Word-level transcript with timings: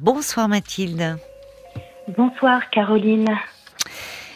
Bonsoir 0.00 0.48
Mathilde. 0.48 1.18
Bonsoir 2.16 2.70
Caroline. 2.70 3.26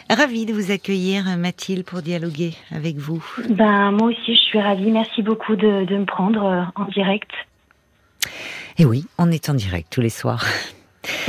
Ravie 0.09 0.45
de 0.45 0.53
vous 0.53 0.71
accueillir 0.71 1.23
Mathilde 1.37 1.85
pour 1.85 2.01
dialoguer 2.01 2.53
avec 2.69 2.97
vous. 2.97 3.23
Ben 3.49 3.91
moi 3.91 4.09
aussi 4.09 4.35
je 4.35 4.41
suis 4.41 4.59
ravie. 4.59 4.91
Merci 4.91 5.21
beaucoup 5.21 5.55
de, 5.55 5.85
de 5.85 5.95
me 5.95 6.05
prendre 6.05 6.43
euh, 6.43 6.63
en 6.75 6.85
direct. 6.89 7.31
Et 8.77 8.83
oui, 8.83 9.05
on 9.17 9.31
est 9.31 9.49
en 9.49 9.53
direct 9.53 9.87
tous 9.89 10.01
les 10.01 10.09
soirs. 10.09 10.45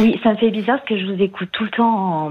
Oui, 0.01 0.19
ça 0.25 0.31
me 0.31 0.37
fait 0.37 0.51
bizarre 0.51 0.79
parce 0.79 0.89
que 0.89 0.99
je 0.99 1.07
vous 1.07 1.23
écoute 1.23 1.51
tout 1.53 1.65
le 1.65 1.71
temps 1.71 2.27
en, 2.27 2.31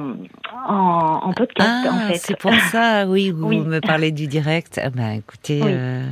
en, 0.68 1.20
en 1.24 1.34
podcast 1.34 1.88
ah, 1.88 1.92
en 1.94 2.08
fait. 2.12 2.18
c'est 2.18 2.38
pour 2.38 2.54
ça, 2.72 3.06
oui, 3.08 3.32
vous 3.32 3.48
Oui. 3.48 3.60
me 3.60 3.80
parlez 3.82 4.12
du 4.12 4.28
direct. 4.28 4.80
Ah 4.84 4.90
ben, 4.90 5.12
écoutez, 5.12 5.62
Oui. 5.64 5.72
euh, 5.74 6.08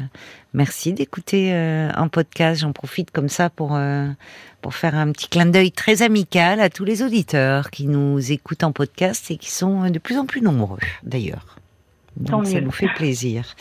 merci 0.54 0.94
d'écouter 0.94 1.54
euh, 1.54 1.90
un 1.96 2.08
podcast. 2.08 2.62
J'en 2.62 2.72
profite 2.74 3.12
comme 3.12 3.30
ça 3.30 3.50
pour 3.50 3.76
euh, 3.76 4.08
pour 4.62 4.74
faire 4.76 4.96
un 4.96 5.12
petit 5.12 5.28
clin 5.30 5.46
d'œil 5.48 5.72
très 5.72 6.02
amical 6.02 6.60
à 6.60 6.70
tous 6.70 6.86
les 6.86 7.02
auditeurs 7.04 7.72
qui 7.72 7.88
nous 7.88 8.32
écoutent 8.32 8.64
en 8.64 8.72
podcast 8.72 9.32
et 9.32 9.38
qui 9.38 9.50
sont 9.52 9.90
de 9.90 10.00
plus 10.00 10.18
en 10.18 10.26
plus 10.26 10.42
nombreux 10.42 10.80
d'ailleurs. 11.04 11.58
Tant 12.28 12.38
Donc 12.40 12.48
ça 12.48 12.56
mieux. 12.56 12.62
nous 12.66 12.72
fait 12.72 12.90
plaisir. 12.96 13.56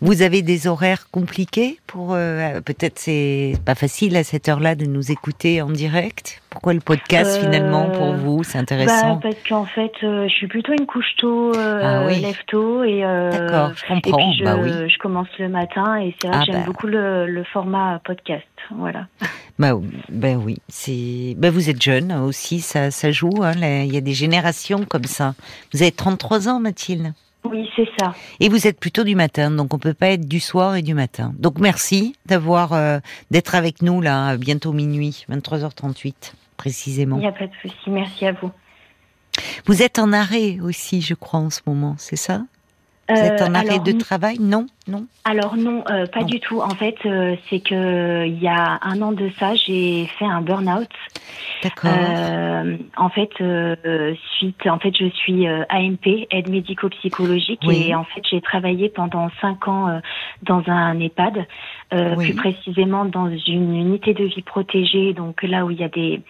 Vous 0.00 0.22
avez 0.22 0.40
des 0.40 0.66
horaires 0.66 1.10
compliqués 1.10 1.78
pour 1.86 2.14
euh, 2.14 2.60
peut-être 2.62 2.98
c'est 2.98 3.52
pas 3.66 3.74
facile 3.74 4.16
à 4.16 4.24
cette 4.24 4.48
heure-là 4.48 4.74
de 4.74 4.86
nous 4.86 5.12
écouter 5.12 5.60
en 5.60 5.68
direct. 5.70 6.40
Pourquoi 6.48 6.72
le 6.72 6.80
podcast 6.80 7.38
Euh, 7.38 7.44
finalement 7.44 7.90
pour 7.90 8.14
vous 8.14 8.42
C'est 8.42 8.54
Bah, 8.54 8.60
intéressant. 8.62 9.16
parce 9.18 9.36
qu'en 9.46 9.66
fait, 9.66 9.92
euh, 10.02 10.26
je 10.26 10.32
suis 10.32 10.46
plutôt 10.48 10.72
une 10.72 10.86
couche 10.86 11.14
tôt, 11.18 11.52
euh, 11.54 11.80
Ah 11.84 12.06
oui. 12.06 12.20
lève 12.20 12.38
tôt 12.48 12.82
et, 12.82 13.02
D'accord, 13.02 13.72
je 13.76 13.94
et 13.94 14.00
puis 14.00 14.12
je, 14.38 14.44
bah 14.44 14.56
oui. 14.60 14.70
je 14.88 14.98
commence 14.98 15.28
le 15.38 15.48
matin 15.50 16.00
et 16.00 16.14
c'est 16.20 16.28
vrai 16.28 16.38
Ah 16.40 16.46
que 16.46 16.52
j'aime 16.52 16.60
bah. 16.62 16.66
beaucoup 16.66 16.86
le, 16.86 17.26
le 17.26 17.44
format 17.44 18.00
podcast. 18.04 18.46
Voilà. 18.76 19.06
Bah, 19.58 19.72
ben 20.08 20.38
oui, 20.42 20.56
c'est. 20.68 21.36
Vous 21.38 21.68
êtes 21.68 21.82
jeune 21.82 22.12
aussi, 22.12 22.60
ça, 22.60 22.90
ça 22.90 23.10
joue. 23.12 23.42
hein, 23.42 23.52
Il 23.84 23.92
y 23.92 23.98
a 23.98 24.00
des 24.00 24.14
générations 24.14 24.86
comme 24.86 25.04
ça. 25.04 25.34
Vous 25.74 25.82
avez 25.82 25.92
33 25.92 26.48
ans, 26.48 26.60
Mathilde, 26.60 27.12
Oui, 27.44 27.68
c'est 27.74 27.88
ça. 27.98 28.14
et 28.38 28.48
vous 28.48 28.66
êtes 28.66 28.78
plutôt 28.78 29.02
du 29.04 29.14
matin, 29.14 29.50
donc 29.50 29.72
on 29.72 29.78
peut 29.78 29.94
pas 29.94 30.08
être 30.08 30.28
du 30.28 30.40
soir 30.40 30.76
et 30.76 30.82
du 30.82 30.92
matin. 30.94 31.32
Donc 31.38 31.58
merci 31.58 32.14
d'avoir 32.26 32.72
euh, 32.74 32.98
d'être 33.30 33.54
avec 33.54 33.80
nous 33.82 34.00
là, 34.02 34.36
bientôt 34.36 34.72
minuit, 34.72 35.24
23h38 35.30 36.32
précisément. 36.56 37.16
Il 37.16 37.20
n'y 37.20 37.26
a 37.26 37.32
pas 37.32 37.46
de 37.46 37.52
souci. 37.62 37.88
Merci 37.88 38.26
à 38.26 38.32
vous. 38.32 38.50
Vous 39.66 39.82
êtes 39.82 39.98
en 39.98 40.12
arrêt 40.12 40.58
aussi, 40.60 41.00
je 41.00 41.14
crois, 41.14 41.40
en 41.40 41.50
ce 41.50 41.60
moment, 41.66 41.94
c'est 41.98 42.16
ça? 42.16 42.42
Vous 43.08 43.16
êtes 43.16 43.40
Euh, 43.40 43.46
en 43.46 43.54
arrêt 43.54 43.70
alors, 43.70 43.82
de 43.84 43.92
travail? 43.92 44.36
Non, 44.38 44.66
non? 44.86 45.06
Alors 45.24 45.56
non, 45.56 45.82
euh, 45.90 46.06
pas 46.06 46.20
Non. 46.20 46.26
du 46.26 46.38
tout. 46.40 46.60
En 46.60 46.70
fait, 46.76 46.94
euh, 47.06 47.34
c'est 47.48 47.58
que 47.60 48.26
il 48.26 48.38
y 48.40 48.46
a 48.46 48.78
un 48.82 49.00
an 49.02 49.10
de 49.12 49.30
ça, 49.38 49.54
j'ai 49.54 50.06
fait 50.18 50.26
un 50.26 50.42
burn-out. 50.42 50.88
D'accord. 51.62 51.90
Euh, 51.94 52.76
en 52.96 53.08
fait, 53.10 53.30
euh, 53.40 54.14
suite, 54.36 54.66
en 54.66 54.78
fait, 54.78 54.94
je 54.98 55.08
suis 55.10 55.46
euh, 55.46 55.64
AMP, 55.68 56.26
aide 56.30 56.48
médico-psychologique, 56.48 57.60
Oui. 57.66 57.88
et 57.88 57.94
en 57.94 58.04
fait, 58.04 58.22
j'ai 58.30 58.40
travaillé 58.40 58.88
pendant 58.88 59.28
cinq 59.40 59.68
ans 59.68 59.88
euh, 59.88 60.00
dans 60.42 60.62
un 60.68 60.98
EHPAD, 60.98 61.46
euh, 61.92 62.14
Oui. 62.16 62.24
plus 62.26 62.34
précisément 62.34 63.04
dans 63.04 63.28
une 63.28 63.74
unité 63.74 64.14
de 64.14 64.24
vie 64.24 64.42
protégée, 64.42 65.12
donc 65.12 65.42
là 65.42 65.64
où 65.64 65.70
il 65.70 65.80
y 65.80 65.84
a 65.84 65.88
des 65.88 66.20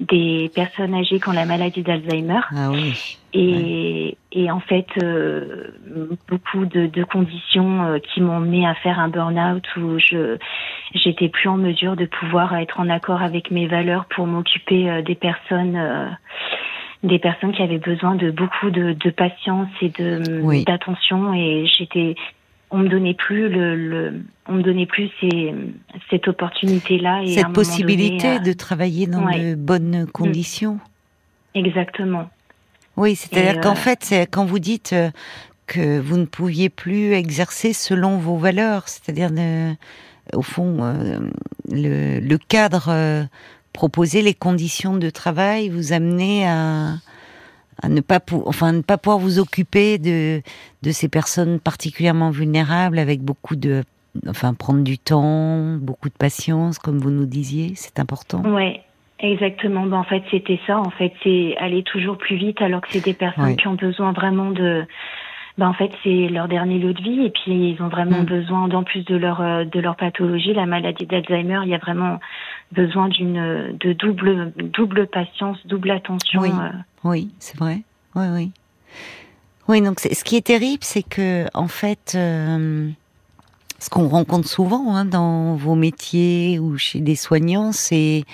des 0.00 0.50
personnes 0.54 0.94
âgées 0.94 1.20
qui 1.20 1.28
ont 1.28 1.32
la 1.32 1.44
maladie 1.44 1.82
d'Alzheimer. 1.82 2.40
Ah 2.56 2.70
oui. 2.70 3.18
Et, 3.32 4.16
et 4.32 4.50
en 4.50 4.58
fait, 4.58 4.86
euh, 5.02 5.68
beaucoup 6.28 6.64
de, 6.66 6.86
de 6.86 7.04
conditions 7.04 7.84
euh, 7.84 7.98
qui 7.98 8.20
m'ont 8.20 8.40
mené 8.40 8.66
à 8.66 8.74
faire 8.74 8.98
un 8.98 9.08
burn-out 9.08 9.64
où 9.76 9.98
je 9.98 10.36
j'étais 10.94 11.28
plus 11.28 11.48
en 11.48 11.56
mesure 11.56 11.94
de 11.94 12.06
pouvoir 12.06 12.56
être 12.56 12.80
en 12.80 12.88
accord 12.88 13.22
avec 13.22 13.50
mes 13.52 13.68
valeurs 13.68 14.06
pour 14.06 14.26
m'occuper 14.26 14.90
euh, 14.90 15.02
des 15.02 15.14
personnes 15.14 15.76
euh, 15.76 16.08
des 17.04 17.18
personnes 17.18 17.52
qui 17.52 17.62
avaient 17.62 17.78
besoin 17.78 18.14
de 18.16 18.30
beaucoup 18.30 18.70
de, 18.70 18.92
de 18.94 19.10
patience 19.10 19.68
et 19.80 19.90
de 19.90 20.40
Oui. 20.42 20.64
d'attention 20.64 21.32
et 21.32 21.66
j'étais 21.66 22.16
on 22.70 22.78
me 22.78 22.88
donnait 22.88 23.14
plus 23.14 23.48
le, 23.48 23.76
le 23.76 24.22
on 24.46 24.54
me 24.54 24.62
donnait 24.62 24.86
plus 24.86 25.10
ces, 25.20 25.54
cette 26.10 26.28
opportunité 26.28 26.98
là 26.98 27.22
et 27.22 27.34
Cette 27.34 27.52
possibilité 27.52 28.24
donné, 28.24 28.36
euh, 28.36 28.38
de 28.38 28.52
travailler 28.52 29.06
dans 29.06 29.24
ouais. 29.24 29.50
de 29.50 29.54
bonnes 29.54 30.06
conditions. 30.12 30.78
exactement 31.54 32.28
Oui, 32.96 33.16
c'est-à-dire 33.16 33.60
qu'en 33.60 33.72
euh, 33.72 33.76
fait, 33.76 33.98
c'est 34.02 34.26
quand 34.26 34.44
vous 34.44 34.58
dites 34.58 34.92
euh, 34.92 35.10
que 35.66 35.98
vous 35.98 36.16
ne 36.16 36.24
pouviez 36.24 36.68
plus 36.68 37.12
exercer 37.12 37.72
selon 37.72 38.18
vos 38.18 38.36
valeurs, 38.36 38.88
c'est-à-dire 38.88 39.30
au 40.32 40.42
fond 40.42 40.78
le, 41.70 42.18
le 42.18 42.38
cadre 42.38 43.28
proposé, 43.72 44.20
les 44.20 44.34
conditions 44.34 44.96
de 44.96 45.10
travail 45.10 45.68
vous 45.68 45.92
amenaient 45.92 46.44
à, 46.48 46.94
à 47.82 47.88
ne 47.88 48.00
pas 48.00 48.20
pou- 48.20 48.42
enfin 48.46 48.72
ne 48.72 48.82
pas 48.82 48.98
pouvoir 48.98 49.18
vous 49.18 49.38
occuper 49.38 49.98
de 49.98 50.42
de 50.82 50.90
ces 50.90 51.08
personnes 51.08 51.60
particulièrement 51.60 52.30
vulnérables 52.30 52.98
avec 52.98 53.20
beaucoup 53.20 53.56
de 53.56 53.82
enfin 54.28 54.54
prendre 54.54 54.82
du 54.82 54.98
temps, 54.98 55.76
beaucoup 55.80 56.08
de 56.08 56.14
patience 56.14 56.78
comme 56.78 56.98
vous 56.98 57.10
nous 57.10 57.26
disiez, 57.26 57.72
c'est 57.76 57.98
important. 58.00 58.42
Ouais, 58.42 58.82
exactement. 59.20 59.86
Ben, 59.86 59.98
en 59.98 60.04
fait, 60.04 60.22
c'était 60.30 60.58
ça. 60.66 60.78
En 60.78 60.90
fait, 60.90 61.12
c'est 61.22 61.56
aller 61.58 61.82
toujours 61.84 62.18
plus 62.18 62.36
vite 62.36 62.60
alors 62.60 62.80
que 62.80 62.88
c'est 62.90 63.04
des 63.04 63.14
personnes 63.14 63.44
Ouais. 63.44 63.56
qui 63.56 63.68
ont 63.68 63.74
besoin 63.74 64.12
vraiment 64.12 64.50
de. 64.50 64.84
Ben, 65.58 65.68
en 65.68 65.74
fait, 65.74 65.90
c'est 66.02 66.28
leur 66.28 66.48
dernier 66.48 66.78
lot 66.78 66.92
de 66.94 67.02
vie 67.02 67.24
et 67.26 67.30
puis 67.30 67.52
ils 67.72 67.82
ont 67.82 67.88
vraiment 67.88 68.22
Mm. 68.22 68.24
besoin, 68.24 68.68
d'en 68.68 68.82
plus 68.82 69.04
de 69.04 69.14
leur 69.16 69.40
euh, 69.42 69.64
de 69.64 69.78
leur 69.78 69.94
pathologie, 69.96 70.54
la 70.54 70.64
maladie 70.66 71.06
d'Alzheimer, 71.06 71.60
il 71.64 71.68
y 71.68 71.74
a 71.74 71.78
vraiment 71.78 72.18
besoin 72.72 73.08
d'une 73.08 73.76
de 73.78 73.92
double 73.92 74.52
double 74.56 75.06
patience, 75.08 75.58
double 75.66 75.90
attention. 75.90 76.40
Oui. 76.40 76.50
euh. 76.50 76.70
Oui, 77.04 77.30
c'est 77.38 77.56
vrai. 77.56 77.82
Oui, 78.14 78.26
oui. 78.32 78.52
Oui, 79.68 79.80
donc 79.82 80.00
ce 80.00 80.24
qui 80.24 80.36
est 80.36 80.46
terrible, 80.46 80.82
c'est 80.82 81.04
que 81.04 81.46
en 81.54 81.68
fait, 81.68 82.12
euh, 82.16 82.90
ce 83.78 83.88
qu'on 83.88 84.08
rencontre 84.08 84.48
souvent 84.48 84.96
hein, 84.96 85.04
dans 85.04 85.54
vos 85.54 85.76
métiers 85.76 86.58
ou 86.58 86.76
chez 86.76 87.00
des 87.00 87.14
soignants, 87.14 87.70
c'est 87.72 88.24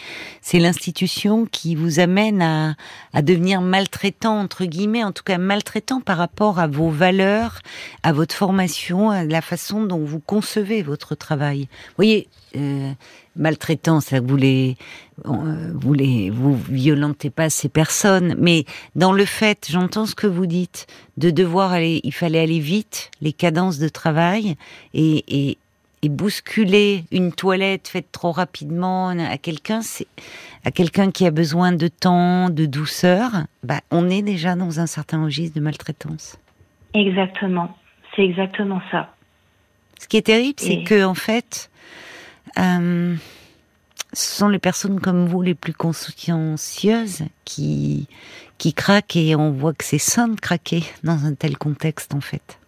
c'est 0.41 0.59
l'institution 0.59 1.45
qui 1.45 1.75
vous 1.75 2.01
amène 2.01 2.41
à, 2.41 2.75
à 3.13 3.23
devenir 3.23 3.61
maltraitant 3.61 4.41
entre 4.41 4.65
guillemets, 4.65 5.05
en 5.05 5.13
tout 5.13 5.25
cas 5.25 5.39
maltraitant 5.39 6.01
par 6.01 6.17
rapport 6.17 6.59
à 6.59 6.67
vos 6.67 6.89
valeurs, 6.89 7.61
à 8.03 8.13
votre 8.13 8.35
formation, 8.35 9.11
à 9.11 9.25
la 9.25 9.43
façon 9.43 9.85
dont 9.85 10.05
vous 10.05 10.21
concevez 10.21 10.83
votre 10.83 11.15
travail. 11.15 11.69
Vous 11.89 11.95
voyez, 11.97 12.29
euh, 12.57 12.93
maltraitant, 13.37 14.01
ça 14.01 14.21
vous 14.21 14.37
les, 14.37 14.77
euh, 15.27 15.73
vous 15.75 15.93
les, 15.95 16.31
vous 16.31 16.57
violentez 16.57 17.31
pas 17.31 17.51
ces 17.51 17.69
personnes, 17.69 18.35
mais 18.39 18.65
dans 18.95 19.13
le 19.13 19.25
fait, 19.25 19.67
j'entends 19.71 20.07
ce 20.07 20.15
que 20.15 20.27
vous 20.27 20.47
dites, 20.47 20.87
de 21.17 21.31
devoir 21.31 21.73
aller, 21.73 22.01
il 22.05 22.13
fallait 22.13 22.41
aller 22.41 22.59
vite, 22.61 23.11
les 23.21 23.33
cadences 23.33 23.79
de 23.79 23.89
travail 23.89 24.57
et, 24.95 25.25
et, 25.29 25.59
et 26.03 26.09
bousculer 26.09 27.05
une 27.13 27.33
toilette 27.33 27.89
faite 27.89 28.07
trop 28.13 28.33
rapidement 28.33 29.09
à 29.09 29.39
quelqu'un, 29.39 29.83
c'est 29.83 30.07
à 30.65 30.71
quelqu'un 30.71 31.11
qui 31.11 31.27
a 31.27 31.31
besoin 31.31 31.73
de 31.73 31.89
temps, 31.89 32.51
de 32.51 32.67
douceur, 32.67 33.31
bah, 33.63 33.81
on 33.91 34.11
est 34.11 34.23
déjà 34.23 34.57
dans 34.57 34.81
un 34.81 34.87
certain 34.87 35.25
registre 35.25 35.55
de 35.57 35.61
maltraitance. 35.61 36.37
Exactement. 36.95 37.77
C'est 38.15 38.25
exactement 38.25 38.81
ça. 38.91 39.13
Ce 40.01 40.09
qui 40.09 40.17
est 40.17 40.23
terrible, 40.23 40.57
c'est 40.59 40.75
Et- 40.75 40.85
que 40.85 41.05
en 41.05 41.15
fait, 41.15 41.71
euh, 42.59 43.15
ce 44.13 44.37
sont 44.39 44.49
les 44.49 44.59
personnes 44.59 45.01
comme 45.01 45.27
vous 45.27 45.43
les 45.43 45.55
plus 45.55 45.75
consciencieuses 45.75 47.23
qui 47.45 48.09
qui 48.59 48.73
craquent 48.73 49.17
et 49.17 49.37
on 49.37 49.51
voit 49.51 49.75
que 49.75 49.85
c'est 49.85 49.99
sain 49.99 50.29
de 50.29 50.41
craquer 50.41 50.83
dans 51.05 51.27
un 51.27 51.35
tel 51.35 51.59
contexte 51.59 52.15
en 52.15 52.21
fait. 52.21 52.59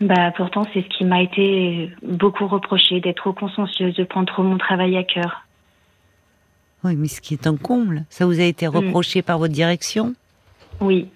Bah 0.00 0.32
pourtant 0.36 0.64
c'est 0.72 0.82
ce 0.82 0.88
qui 0.96 1.04
m'a 1.04 1.22
été 1.22 1.90
beaucoup 2.02 2.46
reproché 2.48 3.00
d'être 3.00 3.16
trop 3.18 3.32
consciencieuse, 3.32 3.94
de 3.94 4.04
prendre 4.04 4.26
trop 4.32 4.42
mon 4.42 4.58
travail 4.58 4.96
à 4.96 5.04
cœur. 5.04 5.44
Oui, 6.84 6.94
mais 6.96 7.08
ce 7.08 7.20
qui 7.20 7.34
est 7.34 7.46
un 7.48 7.56
comble, 7.56 8.04
ça 8.08 8.24
vous 8.24 8.38
a 8.40 8.44
été 8.44 8.68
reproché 8.68 9.20
par 9.22 9.38
votre 9.38 9.52
direction? 9.52 10.14
Oui, 10.80 11.08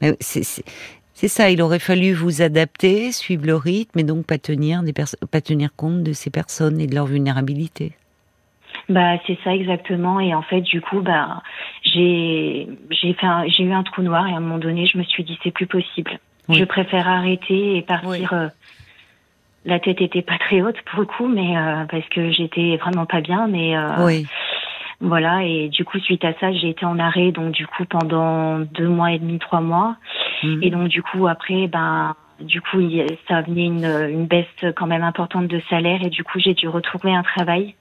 Mais 0.00 0.16
c'est 0.20 0.42
c'est- 0.42 0.64
c'est 1.14 1.28
ça, 1.28 1.50
il 1.50 1.62
aurait 1.62 1.78
fallu 1.78 2.12
vous 2.12 2.42
adapter, 2.42 3.12
suivre 3.12 3.46
le 3.46 3.56
rythme 3.56 3.98
et 3.98 4.04
donc 4.04 4.26
pas 4.26 4.38
tenir 4.38 4.82
des 4.82 4.92
pas 4.92 5.40
tenir 5.40 5.70
compte 5.76 6.02
de 6.02 6.12
ces 6.12 6.30
personnes 6.30 6.80
et 6.80 6.86
de 6.86 6.94
leur 6.94 7.06
vulnérabilité. 7.06 7.92
Bah 8.88 9.16
c'est 9.26 9.38
ça 9.44 9.54
exactement 9.54 10.18
et 10.18 10.34
en 10.34 10.42
fait 10.42 10.62
du 10.62 10.80
coup 10.80 11.02
bah 11.02 11.42
j'ai 11.84 12.66
eu 12.66 13.72
un 13.72 13.82
trou 13.84 14.02
noir 14.02 14.26
et 14.26 14.32
à 14.32 14.36
un 14.36 14.40
moment 14.40 14.58
donné 14.58 14.86
je 14.86 14.98
me 14.98 15.04
suis 15.04 15.22
dit 15.24 15.38
c'est 15.44 15.50
plus 15.52 15.66
possible. 15.66 16.18
Oui. 16.48 16.58
Je 16.58 16.64
préfère 16.64 17.06
arrêter 17.06 17.76
et 17.76 17.82
partir. 17.82 18.08
Oui. 18.10 18.26
euh, 18.32 18.48
la 19.64 19.78
tête 19.78 20.00
était 20.00 20.22
pas 20.22 20.38
très 20.38 20.60
haute 20.62 20.80
pour 20.90 21.00
le 21.00 21.06
coup 21.06 21.28
mais 21.28 21.56
euh, 21.56 21.84
parce 21.84 22.08
que 22.08 22.32
j'étais 22.32 22.76
vraiment 22.78 23.06
pas 23.06 23.20
bien 23.20 23.46
mais 23.46 23.76
euh, 23.76 24.04
oui, 24.04 24.26
voilà 25.02 25.42
et 25.44 25.68
du 25.68 25.84
coup 25.84 25.98
suite 25.98 26.24
à 26.24 26.32
ça 26.40 26.52
j'ai 26.52 26.70
été 26.70 26.86
en 26.86 26.98
arrêt 26.98 27.32
donc 27.32 27.50
du 27.52 27.66
coup 27.66 27.84
pendant 27.84 28.60
deux 28.60 28.88
mois 28.88 29.12
et 29.12 29.18
demi 29.18 29.38
trois 29.38 29.60
mois 29.60 29.96
Mhm. 30.44 30.58
et 30.62 30.70
donc 30.70 30.88
du 30.88 31.02
coup 31.02 31.26
après 31.28 31.66
ben 31.68 32.14
du 32.40 32.60
coup 32.60 32.78
ça 33.28 33.42
venait 33.42 33.66
une, 33.66 33.84
une 33.84 34.26
baisse 34.26 34.46
quand 34.76 34.86
même 34.86 35.04
importante 35.04 35.46
de 35.48 35.60
salaire 35.70 36.00
et 36.02 36.10
du 36.10 36.24
coup 36.24 36.38
j'ai 36.40 36.54
dû 36.54 36.66
retrouver 36.68 37.14
un 37.14 37.22
travail 37.22 37.74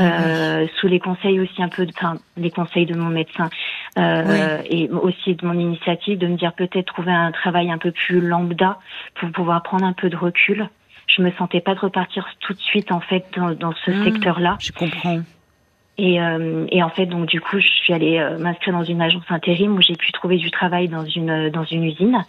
euh, 0.00 0.66
sous 0.78 0.86
les 0.86 1.00
conseils 1.00 1.40
aussi 1.40 1.60
un 1.62 1.68
peu, 1.68 1.84
enfin 1.96 2.18
les 2.36 2.50
conseils 2.50 2.86
de 2.86 2.94
mon 2.94 3.08
médecin 3.10 3.50
euh, 3.98 4.58
et 4.70 4.88
aussi 4.90 5.34
de 5.34 5.44
mon 5.44 5.58
initiative 5.58 6.18
de 6.18 6.28
me 6.28 6.36
dire 6.36 6.52
peut-être 6.52 6.86
trouver 6.86 7.10
un 7.12 7.32
travail 7.32 7.70
un 7.72 7.78
peu 7.78 7.90
plus 7.90 8.20
lambda 8.20 8.78
pour 9.16 9.30
pouvoir 9.32 9.62
prendre 9.64 9.84
un 9.84 9.92
peu 9.92 10.08
de 10.08 10.16
recul. 10.16 10.68
Je 11.08 11.22
me 11.22 11.32
sentais 11.32 11.60
pas 11.60 11.74
de 11.74 11.80
repartir 11.80 12.24
tout 12.38 12.52
de 12.54 12.60
suite 12.60 12.92
en 12.92 13.00
fait 13.00 13.24
dans, 13.36 13.50
dans 13.50 13.72
ce 13.84 13.90
Hmm, 13.90 14.04
secteur-là. 14.04 14.56
Je 14.60 14.70
comprends. 14.70 15.18
Et, 16.02 16.18
euh, 16.18 16.64
et 16.70 16.82
en 16.82 16.88
fait, 16.88 17.04
donc 17.04 17.26
du 17.26 17.42
coup, 17.42 17.60
je 17.60 17.66
suis 17.66 17.92
allée 17.92 18.18
euh, 18.18 18.38
m'inscrire 18.38 18.72
dans 18.72 18.84
une 18.84 19.02
agence 19.02 19.24
intérim 19.28 19.76
où 19.76 19.82
j'ai 19.82 19.96
pu 19.96 20.12
trouver 20.12 20.38
du 20.38 20.50
travail 20.50 20.88
dans 20.88 21.04
une 21.04 21.50
dans 21.50 21.64
une 21.64 21.84
usine. 21.84 22.24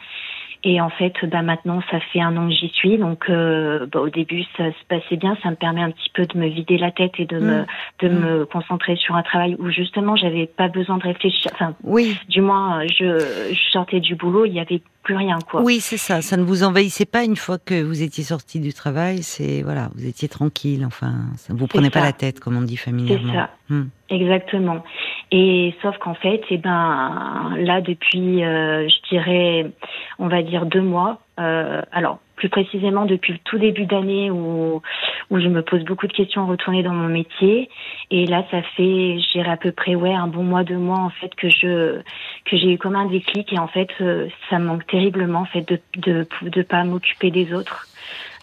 Et 0.64 0.80
en 0.80 0.90
fait, 0.92 1.14
bah 1.24 1.42
maintenant, 1.42 1.82
ça 1.90 2.00
fait 2.14 2.22
un 2.22 2.38
an 2.38 2.48
que 2.48 2.54
j'y 2.54 2.70
suis. 2.70 3.00
Donc, 3.00 3.26
euh, 3.30 3.88
bah, 3.92 4.00
au 4.02 4.10
début, 4.10 4.44
ça 4.58 4.66
se 4.70 4.86
passait 4.88 5.18
bien. 5.18 5.36
Ça 5.42 5.50
me 5.50 5.56
permet 5.56 5.82
un 5.82 5.90
petit 5.90 6.12
peu 6.14 6.28
de 6.28 6.38
me 6.38 6.48
vider 6.48 6.78
la 6.78 6.92
tête 6.92 7.14
et 7.18 7.26
de 7.26 7.40
me 7.40 7.64
de 8.00 8.08
Mm. 8.10 8.20
me 8.20 8.46
concentrer 8.46 8.96
sur 8.96 9.16
un 9.16 9.24
travail 9.24 9.56
où 9.58 9.72
justement, 9.72 10.16
j'avais 10.16 10.46
pas 10.46 10.68
besoin 10.68 10.98
de 10.98 11.04
réfléchir. 11.04 11.50
Enfin, 11.56 11.74
Oui, 11.84 12.16
du 12.30 12.42
moins, 12.42 12.86
je, 12.86 13.20
je 13.54 13.72
sortais 13.72 14.00
du 14.02 14.14
boulot, 14.16 14.46
il 14.46 14.54
y 14.54 14.60
avait 14.60 14.82
plus 15.04 15.16
rien, 15.16 15.40
quoi. 15.50 15.64
oui, 15.64 15.80
c'est 15.80 15.98
ça. 15.98 16.22
Ça 16.22 16.38
ne 16.38 16.44
vous 16.44 16.64
envahissait 16.64 17.06
pas 17.08 17.24
une 17.24 17.36
fois 17.36 17.58
que 17.58 17.82
vous 17.82 18.04
étiez 18.04 18.24
sorti 18.24 18.60
du 18.60 18.72
travail. 18.72 19.24
C'est 19.24 19.64
voilà, 19.64 19.90
vous 19.96 20.06
étiez 20.08 20.30
tranquille. 20.30 20.84
Enfin, 20.86 21.14
ça 21.38 21.54
vous 21.56 21.66
prenez 21.66 21.90
pas 21.90 22.02
la 22.02 22.14
tête, 22.14 22.40
comme 22.40 22.56
on 22.56 22.62
dit 22.62 22.76
C'est 22.78 22.92
familièrement. 22.92 23.34
ça. 23.34 23.50
Hmm. 23.70 23.86
Exactement. 24.10 24.84
Et 25.32 25.74
sauf 25.82 25.98
qu'en 26.00 26.14
fait, 26.14 26.42
eh 26.50 26.58
ben 26.58 27.54
là 27.58 27.80
depuis, 27.82 28.44
euh, 28.44 28.88
je 28.90 29.10
dirais, 29.10 29.72
on 30.20 30.28
va 30.28 30.42
dire 30.42 30.66
deux 30.66 30.82
mois. 30.82 31.20
euh, 31.40 31.82
alors 31.92 32.20
plus 32.36 32.50
précisément 32.50 33.06
depuis 33.06 33.34
le 33.34 33.40
tout 33.44 33.60
début 33.60 33.86
d'année 33.86 34.32
où 34.32 34.82
où 35.30 35.40
je 35.40 35.48
me 35.48 35.62
pose 35.62 35.84
beaucoup 35.86 36.08
de 36.08 36.12
questions 36.12 36.48
retourner 36.48 36.82
dans 36.82 36.94
mon 36.94 37.08
métier. 37.08 37.70
Et 38.10 38.26
là, 38.26 38.44
ça 38.50 38.64
fait, 38.76 39.20
je 39.20 39.32
dirais 39.32 39.52
à 39.52 39.58
peu 39.58 39.72
près 39.72 39.94
ouais 39.94 40.14
un 40.14 40.28
bon 40.28 40.44
mois, 40.44 40.64
deux 40.64 40.78
mois 40.78 40.98
en 40.98 41.12
fait 41.12 41.34
que 41.36 41.50
je 41.50 42.02
que 42.46 42.58
j'ai 42.58 42.74
eu 42.74 42.78
comme 42.80 42.96
un 42.96 43.06
déclic 43.06 43.54
et 43.54 43.60
en 43.60 43.68
fait 43.68 43.90
euh, 44.02 44.28
ça 44.50 44.58
me 44.58 44.66
manque 44.66 44.88
terriblement 44.88 45.42
en 45.42 45.46
fait 45.46 45.62
de 45.68 45.80
de 45.98 46.28
de 46.50 46.62
pas 46.64 46.84
m'occuper 46.84 47.30
des 47.32 47.54
autres. 47.54 47.86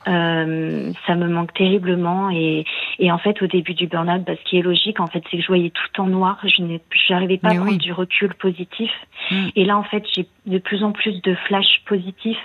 Euh, 0.09 0.93
ça 1.07 1.15
me 1.17 1.29
manque 1.29 1.53
terriblement 1.53 2.31
et, 2.31 2.65
et 2.99 3.13
en 3.13 3.19
fait 3.19 3.43
au 3.43 3.47
début 3.47 3.75
du 3.75 3.87
burn-out, 3.87 4.25
bah, 4.25 4.33
ce 4.37 4.49
qui 4.49 4.59
est 4.59 4.63
logique 4.63 5.01
en 5.01 5.07
fait, 5.07 5.23
c'est 5.31 5.37
que 5.37 5.43
je 5.43 5.49
voyais 5.49 5.71
tout 5.71 6.01
en 6.01 6.07
noir. 6.07 6.39
Je 6.45 6.63
n'ai, 6.63 6.81
j'arrivais 7.09 7.37
pas 7.37 7.51
Mais 7.51 7.57
à 7.57 7.59
prendre 7.59 7.73
oui. 7.73 7.79
du 7.79 7.93
recul 7.93 8.33
positif. 8.35 8.91
Mm. 9.31 9.49
Et 9.55 9.65
là 9.65 9.77
en 9.77 9.83
fait, 9.85 10.05
j'ai 10.15 10.27
de 10.47 10.59
plus 10.59 10.83
en 10.83 10.93
plus 10.93 11.21
de 11.23 11.35
flashs 11.47 11.83
positifs 11.87 12.39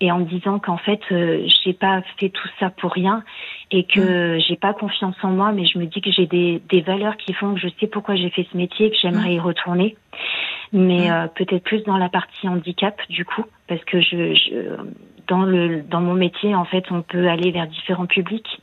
et 0.00 0.10
en 0.12 0.18
me 0.18 0.24
disant 0.24 0.58
qu'en 0.58 0.76
fait, 0.76 1.00
euh, 1.12 1.46
j'ai 1.64 1.72
pas 1.72 2.02
fait 2.18 2.28
tout 2.28 2.48
ça 2.60 2.70
pour 2.70 2.92
rien 2.92 3.22
et 3.70 3.84
que 3.84 4.38
j'ai 4.46 4.56
pas 4.56 4.74
confiance 4.74 5.16
en 5.22 5.30
moi, 5.30 5.52
mais 5.52 5.64
je 5.64 5.78
me 5.78 5.86
dis 5.86 6.00
que 6.00 6.10
j'ai 6.10 6.26
des, 6.26 6.60
des 6.68 6.82
valeurs 6.82 7.16
qui 7.16 7.32
font 7.32 7.54
que 7.54 7.60
je 7.60 7.68
sais 7.80 7.86
pourquoi 7.86 8.14
j'ai 8.14 8.30
fait 8.30 8.46
ce 8.52 8.56
métier, 8.56 8.90
que 8.90 8.96
j'aimerais 9.00 9.34
y 9.34 9.38
retourner, 9.40 9.96
mais 10.72 11.08
Mm. 11.08 11.12
euh, 11.12 11.26
peut-être 11.28 11.64
plus 11.64 11.82
dans 11.84 11.96
la 11.98 12.08
partie 12.08 12.48
handicap 12.48 13.00
du 13.08 13.24
coup, 13.24 13.44
parce 13.68 13.82
que 13.84 14.00
je, 14.00 14.34
je 14.34 14.76
dans 15.28 15.42
le 15.42 15.82
dans 15.82 16.00
mon 16.00 16.14
métier 16.14 16.54
en 16.54 16.64
fait, 16.64 16.84
on 16.90 17.02
peut 17.02 17.28
aller 17.28 17.50
vers 17.50 17.66
différents 17.66 18.06
publics 18.06 18.60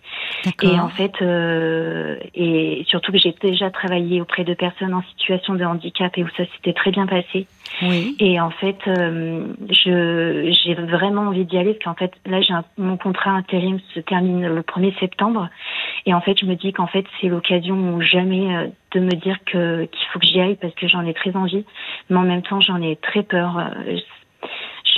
et 0.62 0.80
en 0.80 0.90
fait, 0.90 1.14
euh, 1.22 2.18
et 2.36 2.84
surtout 2.88 3.12
que 3.12 3.18
j'ai 3.18 3.34
déjà 3.42 3.70
travaillé 3.72 4.22
auprès 4.22 4.44
de 4.44 4.54
personnes 4.54 4.94
en 4.94 5.02
situation 5.04 5.56
de 5.56 5.64
handicap 5.64 6.18
et 6.18 6.24
où 6.24 6.30
ça 6.36 6.44
s'était 6.56 6.74
très 6.74 6.92
bien 6.92 7.08
passé. 7.08 7.48
Oui. 7.82 8.16
Et 8.20 8.40
en 8.40 8.50
fait, 8.50 8.78
euh, 8.88 9.48
je 9.70 10.54
j'ai 10.64 10.74
vraiment 10.74 11.24
envie 11.24 11.46
d'y 11.46 11.58
aller 11.58 11.74
parce 11.74 11.86
qu'en 11.86 11.96
fait, 11.96 12.12
là, 12.26 12.42
j'ai 12.42 12.54
mon 12.78 12.98
contrat 12.98 13.32
intérim 13.32 13.80
se 13.94 14.00
termine 14.00 14.48
le 14.48 14.62
1er 14.62 14.98
septembre. 15.00 15.50
Et 16.06 16.14
en 16.14 16.22
fait, 16.22 16.38
je 16.40 16.46
me 16.46 16.56
dis 16.56 16.74
qu'en 16.74 16.88
fait, 16.88 17.06
c'est 17.22 17.28
l'occasion 17.28 17.96
ou 17.96 18.02
jamais 18.02 18.56
euh, 18.56 18.68
de 18.92 19.00
me 19.00 19.12
dire 19.12 19.38
que 19.46 19.86
qu'il 19.86 20.08
faut 20.12 20.20
que 20.20 20.26
j'y 20.26 20.42
aille 20.42 20.56
parce 20.56 20.74
que 20.76 20.88
j'en 20.88 21.06
ai 21.06 21.14
très 21.14 21.36
envie. 21.36 21.66
Mais 22.10 22.18
en 22.18 22.24
même 22.24 22.42
temps, 22.42 22.60
j'en 22.60 22.82
ai 22.82 22.96
très 22.98 23.24
peur. 23.24 23.60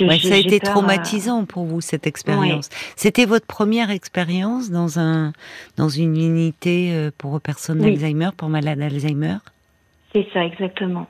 Ouais, 0.00 0.18
ça 0.18 0.34
a 0.34 0.36
été 0.36 0.60
traumatisant 0.60 1.44
pour 1.44 1.64
vous 1.64 1.80
cette 1.80 2.06
expérience. 2.06 2.68
C'était 2.96 3.24
votre 3.24 3.46
première 3.46 3.90
expérience 3.90 4.70
dans 4.70 4.98
un 4.98 5.32
dans 5.76 5.88
une 5.88 6.16
unité 6.16 6.90
euh, 6.92 7.10
pour 7.16 7.40
personnes 7.40 7.80
Oui. 7.80 7.92
d'Alzheimer, 7.92 8.30
pour 8.36 8.48
malades 8.48 8.78
d'Alzheimer? 8.78 9.38
C'est 10.12 10.26
ça, 10.32 10.44
exactement. 10.44 11.06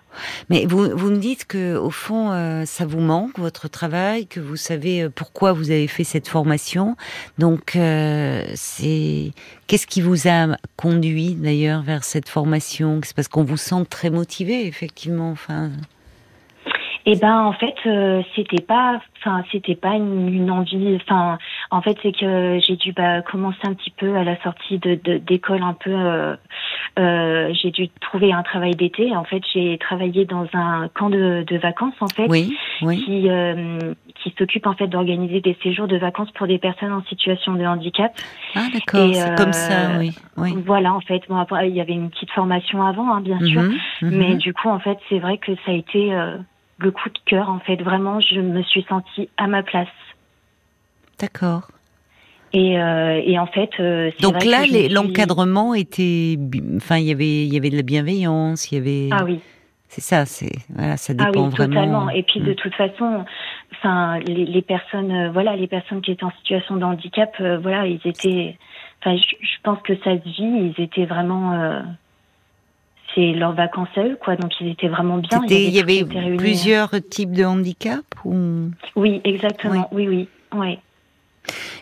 Mais 0.50 0.66
vous, 0.66 0.88
vous 0.96 1.10
me 1.10 1.18
dites 1.18 1.44
que 1.44 1.76
au 1.76 1.90
fond, 1.90 2.32
euh, 2.32 2.64
ça 2.64 2.86
vous 2.86 2.98
manque 2.98 3.38
votre 3.38 3.68
travail, 3.68 4.26
que 4.26 4.40
vous 4.40 4.56
savez 4.56 5.02
euh, 5.02 5.10
pourquoi 5.14 5.52
vous 5.52 5.70
avez 5.70 5.86
fait 5.86 6.02
cette 6.02 6.26
formation. 6.26 6.96
Donc, 7.38 7.76
euh, 7.76 8.42
c'est 8.56 9.30
qu'est-ce 9.68 9.86
qui 9.86 10.00
vous 10.00 10.26
a 10.26 10.56
conduit 10.76 11.34
d'ailleurs 11.34 11.82
vers 11.82 12.02
cette 12.02 12.28
formation? 12.28 13.00
C'est 13.04 13.14
parce 13.14 13.28
qu'on 13.28 13.44
vous 13.44 13.56
sent 13.56 13.84
très 13.88 14.10
motivé, 14.10 14.66
effectivement. 14.66 15.30
Enfin, 15.30 15.70
Eh 17.08 17.14
ben 17.17 17.38
en 17.44 17.53
fait 17.53 17.75
euh, 17.87 18.20
c'était 18.35 18.61
pas 18.62 19.00
enfin 19.19 19.44
c'était 19.53 19.76
pas 19.76 19.94
une, 19.94 20.29
une 20.29 20.50
envie 20.50 20.97
enfin 20.97 21.38
en 21.70 21.81
fait 21.81 21.97
c'est 22.03 22.11
que 22.11 22.58
j'ai 22.61 22.75
dû 22.75 22.93
bah, 22.93 23.23
commencer 23.23 23.58
un 23.64 23.75
petit 23.75 23.91
peu 23.93 24.17
à 24.17 24.25
la 24.25 24.37
sortie 24.43 24.79
de 24.79 24.99
de- 25.05 25.19
d'école 25.19 25.62
un 25.62 25.75
peu 25.75 25.93
euh, 25.94 26.35
euh, 26.99 27.53
j'ai 27.55 27.70
dû 27.70 27.88
trouver 28.00 28.32
un 28.32 28.43
travail 28.43 28.75
d'été 28.75 29.14
en 29.14 29.23
fait 29.23 29.41
j'ai 29.55 29.79
travaillé 29.79 30.25
dans 30.25 30.47
un 30.53 30.88
camp 30.94 31.08
de, 31.08 31.44
de 31.47 31.56
vacances 31.58 31.94
en 32.00 32.08
fait 32.08 32.26
oui, 32.29 32.56
oui, 32.82 33.05
qui 33.05 33.31
euh, 33.31 33.94
qui 34.23 34.35
s'occupe 34.37 34.67
en 34.67 34.75
fait 34.75 34.88
d'organiser 34.88 35.41
des 35.41 35.56
séjours 35.62 35.87
de 35.87 35.97
vacances 35.99 36.32
pour 36.32 36.49
des 36.49 36.58
personnes 36.58 36.93
en 36.93 37.05
situation 37.05 37.53
de 37.55 37.64
handicap 37.64 38.12
ah 38.56 38.67
d'accord, 38.73 39.08
c'est 39.14 39.31
euh, 39.31 39.35
comme 39.37 39.53
ça, 39.53 39.99
oui, 40.00 40.11
oui. 40.38 40.55
voilà 40.67 40.93
en 40.93 41.00
fait 41.00 41.23
bon 41.29 41.37
après 41.37 41.69
il 41.69 41.76
y 41.76 41.81
avait 41.81 41.93
une 41.93 42.11
petite 42.11 42.31
formation 42.32 42.85
avant 42.85 43.12
hein, 43.14 43.20
bien 43.20 43.38
sûr 43.38 43.62
Mhm, 43.62 43.76
mhm. 44.03 44.11
mais 44.19 44.35
du 44.37 44.53
coup, 44.53 44.69
en 44.69 44.79
fait, 44.81 44.99
c'est 45.08 45.19
vrai 45.19 45.38
que 45.38 45.53
ça 45.64 45.70
a 45.70 45.73
été 45.73 46.12
euh, 46.12 46.37
le 46.78 46.90
coup 46.90 47.08
de 47.08 47.19
cœur. 47.26 47.49
En 47.49 47.58
fait, 47.61 47.76
vraiment, 47.82 48.20
je 48.20 48.40
me 48.40 48.62
suis 48.62 48.84
sentie 48.88 49.28
à 49.37 49.46
ma 49.46 49.62
place. 49.62 49.88
D'accord. 51.19 51.70
Et, 52.52 52.78
euh, 52.81 53.20
et 53.25 53.38
en 53.38 53.46
fait, 53.46 53.70
euh, 53.81 54.11
Donc 54.20 54.34
vrai 54.37 54.44
là, 54.46 54.62
suis- 54.64 54.88
l'encadrement 54.88 55.75
était, 55.75 56.38
enfin, 56.76 56.96
il 56.99 57.05
y 57.06 57.12
avait, 57.12 57.44
il 57.44 57.52
y 57.52 57.56
avait 57.56 57.70
de 57.70 57.76
la 57.76 57.82
bienveillance, 57.82 58.70
il 58.70 58.76
y 58.76 58.81
avait. 58.81 59.08
Ah 59.12 59.25
oui, 59.25 59.40
C'est 59.88 60.00
ça, 60.00 60.26
c'est 60.26 60.52
voilà, 60.70 60.96
ça 60.96 61.12
ah 61.19 61.25
dépend 61.26 61.44
oui, 61.44 61.50
vraiment. 61.50 61.75
totalement. 61.75 62.11
Et 62.11 62.23
puis 62.23 62.40
de 62.40 62.52
Mm. 62.52 62.55
toute 62.56 62.75
façon, 62.75 63.25
enfin, 63.72 64.19
les, 64.20 64.44
les 64.46 64.62
personnes, 64.62 65.11
euh, 65.12 65.31
voilà, 65.32 65.56
les 65.56 65.67
personnes 65.67 66.00
qui 66.02 66.12
étaient 66.12 66.25
en 66.25 66.32
situation 66.38 66.76
de 66.76 66.84
handicap, 66.84 67.34
euh, 67.40 67.58
voilà, 67.58 67.87
ils 67.87 68.00
étaient. 68.05 68.56
Enfin, 69.00 69.17
je, 69.17 69.37
je 69.46 69.56
pense 69.62 69.81
que 69.82 69.94
ça 69.96 70.12
se 70.17 70.25
vit. 70.25 70.72
Ils 70.76 70.82
étaient 70.82 71.05
vraiment. 71.06 71.52
C'est 73.16 73.32
leurs 73.32 73.54
vacances 73.54 73.88
à 73.96 74.02
eux, 74.02 74.16
quoi. 74.20 74.36
Donc 74.36 74.52
ils 74.60 74.68
étaient 74.68 74.88
vraiment 74.88 75.18
bien. 75.18 75.40
Il 75.48 75.70
y 75.70 75.81
avait 75.81 76.05
plusieurs 76.36 76.91
types 77.10 77.32
de 77.32 77.44
handicap 77.44 78.05
ou? 78.24 78.70
Oui, 78.94 79.20
exactement. 79.24 79.88
Oui, 79.91 80.06
oui, 80.06 80.29
oui. 80.55 80.79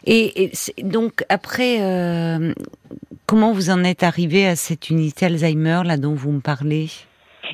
et, 0.07 0.53
donc 0.83 1.25
après 1.29 1.83
euh, 1.83 2.55
comment 3.27 3.53
vous 3.53 3.71
en 3.71 3.83
êtes 3.85 4.03
arrivé 4.03 4.47
à 4.47 4.57
cette 4.57 4.91
unité 4.91 5.27
Alzheimer 5.27 5.83
là 5.85 5.97
dont 5.97 6.15
vous 6.15 6.33
me 6.33 6.41
parlez? 6.41 6.89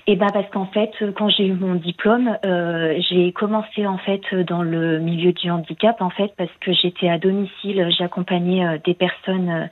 Eh 0.06 0.16
ben 0.16 0.26
parce 0.32 0.48
qu'en 0.50 0.66
fait, 0.66 0.90
euh, 1.02 1.12
quand 1.12 1.28
j'ai 1.28 1.46
eu 1.46 1.52
mon 1.52 1.74
diplôme, 1.74 2.36
euh, 2.44 2.98
j'ai 3.10 3.32
commencé 3.32 3.86
en 3.86 3.98
fait 3.98 4.22
dans 4.46 4.62
le 4.62 4.98
milieu 4.98 5.32
du 5.32 5.50
handicap 5.50 6.00
en 6.00 6.10
fait 6.10 6.32
parce 6.36 6.50
que 6.60 6.72
j'étais 6.72 7.08
à 7.08 7.18
domicile, 7.18 7.88
j'accompagnais 7.96 8.66
euh, 8.66 8.78
des 8.84 8.94
personnes, 8.94 9.48
euh, 9.50 9.66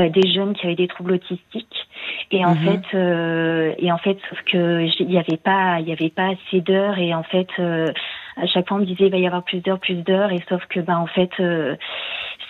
euh, 0.00 0.08
des 0.10 0.30
jeunes 0.32 0.54
qui 0.54 0.66
avaient 0.66 0.74
des 0.74 0.88
troubles 0.88 1.12
autistiques 1.12 1.88
et 2.30 2.44
en 2.44 2.54
Mhm. 2.54 2.64
fait, 2.64 2.96
euh, 2.96 3.74
et 3.78 3.92
en 3.92 3.98
fait, 3.98 4.18
sauf 4.28 4.40
que 4.44 4.84
il 5.00 5.12
y 5.12 5.18
avait 5.18 5.36
pas, 5.36 5.80
il 5.80 5.88
y 5.88 5.92
avait 5.92 6.10
pas 6.10 6.30
assez 6.30 6.60
d'heures 6.60 6.98
et 6.98 7.14
en 7.14 7.22
fait, 7.22 7.48
euh, 7.58 7.92
à 8.36 8.46
chaque 8.46 8.68
fois 8.68 8.78
on 8.78 8.80
me 8.80 8.86
disait 8.86 9.06
il 9.06 9.12
va 9.12 9.18
y 9.18 9.26
avoir 9.26 9.44
plus 9.44 9.60
d'heures, 9.60 9.80
plus 9.80 10.02
d'heures 10.02 10.32
et 10.32 10.42
sauf 10.48 10.64
que 10.66 10.80
ben 10.80 10.98
en 10.98 11.06
fait, 11.06 11.30
euh, 11.40 11.76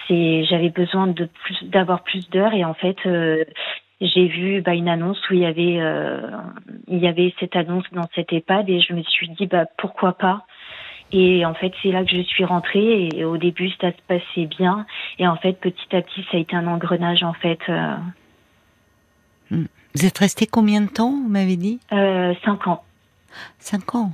c'est, 0.07 0.45
j'avais 0.45 0.71
besoin 0.71 1.07
de 1.09 1.27
plus, 1.27 1.65
d'avoir 1.65 2.03
plus 2.03 2.29
d'heures 2.31 2.55
et 2.55 2.65
en 2.65 2.75
fait. 2.75 2.97
J'ai 4.01 4.29
vu 4.29 4.63
bah, 4.63 4.75
une 4.75 4.89
annonce 4.89 5.19
où 5.29 5.35
il 5.35 5.41
y 5.41 5.47
avait 5.47 5.81
euh, 5.81 6.31
il 6.87 6.99
y 6.99 7.09
avait 7.09 7.35
cette 7.41 7.57
annonce 7.57 7.85
dans 7.93 8.09
cette 8.15 8.33
EHPAD 8.33 8.69
et 8.71 8.81
je 8.81 8.93
me 8.95 9.03
suis 9.03 9.29
dit 9.31 9.47
bah 9.47 9.67
pourquoi 9.77 10.13
pas? 10.13 10.47
Et 11.11 11.45
en 11.45 11.55
fait 11.55 11.73
c'est 11.83 11.91
là 11.91 12.05
que 12.05 12.11
je 12.11 12.23
suis 12.23 12.45
rentrée 12.45 13.09
et 13.15 13.25
au 13.25 13.39
début 13.39 13.71
ça 13.81 13.91
se 13.91 14.03
passait 14.07 14.47
bien. 14.47 14.87
Et 15.19 15.27
en 15.27 15.37
fait 15.37 15.55
petit 15.55 15.97
à 15.97 16.03
petit 16.03 16.23
ça 16.31 16.37
a 16.37 16.41
été 16.41 16.55
un 16.55 16.67
engrenage 16.67 17.23
en 17.23 17.33
fait 17.33 17.59
euh, 17.69 17.97
Vous 19.51 20.07
êtes 20.07 20.19
resté 20.19 20.47
combien 20.47 20.81
de 20.81 20.91
temps 20.91 21.11
Vous 21.11 21.29
m'avez 21.29 21.57
dit? 21.57 21.81
Euh, 21.93 22.35
cinq 22.45 22.67
ans. 22.67 22.85
Cinq 23.59 23.95
ans. 23.95 24.13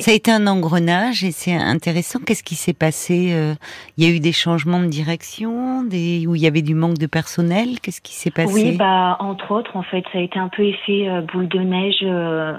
Ça 0.00 0.10
a 0.10 0.14
été 0.14 0.30
un 0.30 0.46
engrenage 0.46 1.24
et 1.24 1.30
c'est 1.32 1.54
intéressant. 1.54 2.18
Qu'est-ce 2.26 2.42
qui 2.42 2.54
s'est 2.54 2.74
passé 2.74 3.30
euh, 3.32 3.54
Il 3.96 4.04
y 4.04 4.10
a 4.10 4.14
eu 4.14 4.20
des 4.20 4.32
changements 4.32 4.80
de 4.80 4.86
direction, 4.86 5.82
des 5.84 6.26
où 6.26 6.34
il 6.34 6.42
y 6.42 6.46
avait 6.46 6.62
du 6.62 6.74
manque 6.74 6.98
de 6.98 7.06
personnel? 7.06 7.80
Qu'est-ce 7.82 8.00
qui 8.00 8.14
s'est 8.14 8.30
passé? 8.30 8.52
Oui 8.52 8.76
bah 8.76 9.16
entre 9.20 9.52
autres 9.52 9.76
en 9.76 9.82
fait 9.82 10.04
ça 10.12 10.18
a 10.18 10.22
été 10.22 10.38
un 10.38 10.48
peu 10.48 10.64
effet 10.64 11.08
euh, 11.08 11.22
boule 11.22 11.48
de 11.48 11.60
neige 11.60 11.98
euh, 12.02 12.56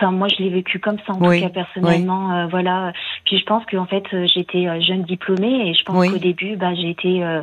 Enfin, 0.00 0.12
moi, 0.12 0.28
je 0.28 0.40
l'ai 0.40 0.48
vécu 0.50 0.78
comme 0.78 0.98
ça, 1.04 1.12
en 1.12 1.18
Oui, 1.18 1.40
tout 1.40 1.46
cas 1.46 1.50
personnellement. 1.52 2.32
euh, 2.32 2.46
voilà. 2.46 2.92
Puis 3.24 3.36
je 3.36 3.44
pense 3.44 3.64
qu'en 3.66 3.84
fait, 3.86 4.04
j'étais 4.32 4.62
jeune 4.80 5.02
diplômée 5.02 5.68
et 5.70 5.74
je 5.74 5.82
pense 5.82 5.96
Oui. 5.96 6.12
qu'au 6.12 6.18
début, 6.18 6.54
bah, 6.54 6.72
j'ai 6.76 6.90
été, 6.90 7.24
euh, 7.24 7.42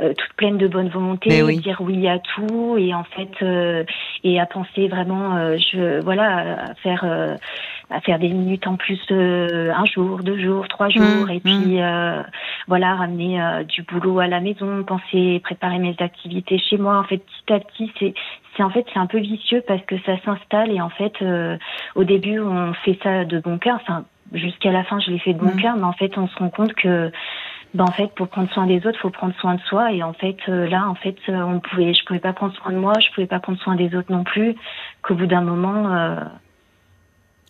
toute 0.00 0.32
pleine 0.36 0.58
de 0.58 0.66
bonne 0.66 0.88
volonté, 0.88 1.28
dire 1.58 1.80
oui 1.80 2.08
à 2.08 2.18
tout 2.18 2.76
et 2.76 2.92
en 2.92 3.04
fait 3.04 3.30
et 4.24 4.40
à 4.40 4.46
penser 4.46 4.88
vraiment, 4.88 5.36
je 5.56 6.02
voilà, 6.02 6.70
à 6.70 6.74
faire 6.82 7.04
à 7.92 8.00
faire 8.00 8.18
des 8.18 8.28
minutes 8.28 8.66
en 8.66 8.76
plus 8.76 9.00
un 9.10 9.84
jour, 9.84 10.22
deux 10.22 10.38
jours, 10.38 10.68
trois 10.68 10.88
mmh, 10.88 10.90
jours 10.90 11.30
et 11.30 11.40
puis 11.40 11.80
mmh. 11.80 12.24
voilà 12.68 12.94
ramener 12.94 13.64
du 13.68 13.82
boulot 13.82 14.20
à 14.20 14.26
la 14.26 14.40
maison, 14.40 14.82
penser 14.84 15.40
préparer 15.42 15.78
mes 15.78 15.96
activités 15.98 16.58
chez 16.58 16.78
moi. 16.78 16.98
En 16.98 17.04
fait, 17.04 17.18
petit 17.18 17.52
à 17.52 17.60
petit, 17.60 17.92
c'est 17.98 18.14
c'est 18.56 18.62
en 18.62 18.70
fait 18.70 18.86
c'est 18.92 18.98
un 18.98 19.06
peu 19.06 19.18
vicieux 19.18 19.62
parce 19.66 19.82
que 19.82 19.96
ça 20.06 20.18
s'installe 20.24 20.70
et 20.70 20.80
en 20.80 20.90
fait 20.90 21.14
au 21.94 22.04
début 22.04 22.40
on 22.40 22.72
fait 22.84 22.98
ça 23.02 23.24
de 23.24 23.38
bon 23.40 23.58
cœur. 23.58 23.78
Enfin, 23.82 24.04
jusqu'à 24.32 24.72
la 24.72 24.84
fin, 24.84 24.98
je 25.00 25.10
l'ai 25.10 25.18
fait 25.18 25.34
de 25.34 25.38
bon 25.38 25.54
mmh. 25.54 25.60
cœur, 25.60 25.76
mais 25.76 25.84
en 25.84 25.92
fait, 25.92 26.16
on 26.16 26.28
se 26.28 26.36
rend 26.36 26.50
compte 26.50 26.74
que, 26.74 27.10
ben, 27.74 27.84
en 27.84 27.92
fait, 27.92 28.08
pour 28.14 28.28
prendre 28.28 28.50
soin 28.52 28.66
des 28.66 28.86
autres, 28.86 28.98
faut 28.98 29.10
prendre 29.10 29.34
soin 29.36 29.54
de 29.54 29.60
soi. 29.62 29.92
Et 29.92 30.02
en 30.02 30.12
fait, 30.12 30.36
euh, 30.48 30.68
là, 30.68 30.88
en 30.88 30.94
fait, 30.94 31.16
euh, 31.28 31.42
on 31.42 31.60
pouvait, 31.60 31.94
je 31.94 32.04
pouvais 32.04 32.20
pas 32.20 32.32
prendre 32.32 32.54
soin 32.54 32.72
de 32.72 32.78
moi, 32.78 32.94
je 33.00 33.12
pouvais 33.14 33.26
pas 33.26 33.40
prendre 33.40 33.58
soin 33.58 33.74
des 33.76 33.94
autres 33.94 34.12
non 34.12 34.24
plus. 34.24 34.54
Qu'au 35.02 35.14
bout 35.14 35.26
d'un 35.26 35.42
moment, 35.42 35.94
euh, 35.94 36.16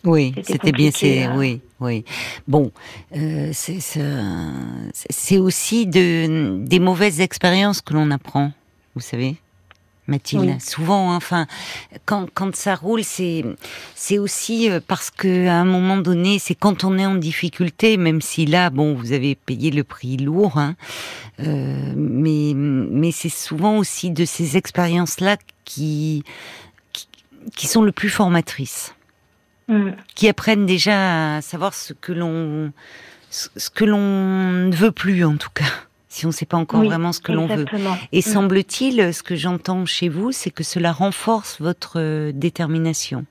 oui, 0.04 0.34
c'était 0.42 0.72
bien, 0.72 0.90
c'est 0.92 1.28
oui, 1.28 1.60
oui. 1.80 2.04
Bon, 2.48 2.72
euh, 3.16 3.52
c'est 3.52 5.38
aussi 5.38 5.86
de 5.86 6.58
des 6.64 6.78
mauvaises 6.80 7.20
expériences 7.20 7.80
que 7.80 7.94
l'on 7.94 8.10
apprend, 8.10 8.52
vous 8.94 9.00
savez. 9.00 9.36
Mathilde. 10.08 10.60
Souvent, 10.60 11.12
hein, 11.12 11.16
enfin, 11.16 11.46
quand, 12.06 12.28
quand 12.34 12.56
ça 12.56 12.74
roule, 12.74 13.04
c'est 13.04 13.44
c'est 13.94 14.18
aussi 14.18 14.68
euh, 14.68 14.80
parce 14.86 15.10
que 15.10 15.46
à 15.46 15.54
un 15.54 15.64
moment 15.64 15.96
donné, 15.96 16.38
c'est 16.40 16.56
quand 16.56 16.82
on 16.82 16.98
est 16.98 17.06
en 17.06 17.14
difficulté, 17.14 17.96
même 17.96 18.20
si 18.20 18.44
là, 18.44 18.70
bon, 18.70 18.94
vous 18.94 19.12
avez 19.12 19.36
payé 19.36 19.70
le 19.70 19.84
prix 19.84 20.16
lourd, 20.16 20.58
hein, 20.58 20.74
euh, 21.40 21.92
mais 21.96 22.52
mais 22.54 23.12
c'est 23.12 23.28
souvent 23.28 23.78
aussi 23.78 24.10
de 24.10 24.24
ces 24.24 24.56
expériences-là 24.56 25.36
qui, 25.64 26.24
qui, 27.54 27.66
sont 27.68 27.82
le 27.82 27.92
plus 27.92 28.10
formatrices, 28.10 28.94
mm. 29.72 29.96
qui 30.14 30.28
apprennent 30.28 30.66
déjà 30.66 31.36
à 31.36 31.40
savoir 31.40 31.74
ce 31.74 31.92
que 31.92 32.12
l'on 32.12 32.72
ce 33.30 33.70
que 33.70 33.84
l'on 33.84 34.68
ne 34.68 34.74
veut 34.74 34.92
plus 34.92 35.24
en 35.24 35.36
tout 35.36 35.50
cas 35.54 35.64
si 36.12 36.26
on 36.26 36.28
ne 36.28 36.34
sait 36.34 36.44
pas 36.44 36.58
encore 36.58 36.84
vraiment 36.84 37.12
ce 37.12 37.20
que 37.20 37.32
l'on 37.32 37.46
veut. 37.46 37.64
Et 38.12 38.18
mm. 38.18 38.22
semble-t-il, 38.22 39.14
ce 39.14 39.22
que 39.22 39.34
j'entends 39.34 39.86
chez 39.86 40.10
vous, 40.10 40.30
c'est 40.30 40.50
que 40.50 40.62
cela 40.62 40.92
renforce 40.92 41.58
votre 41.58 41.94
euh, 41.96 42.32
détermination. 42.34 43.24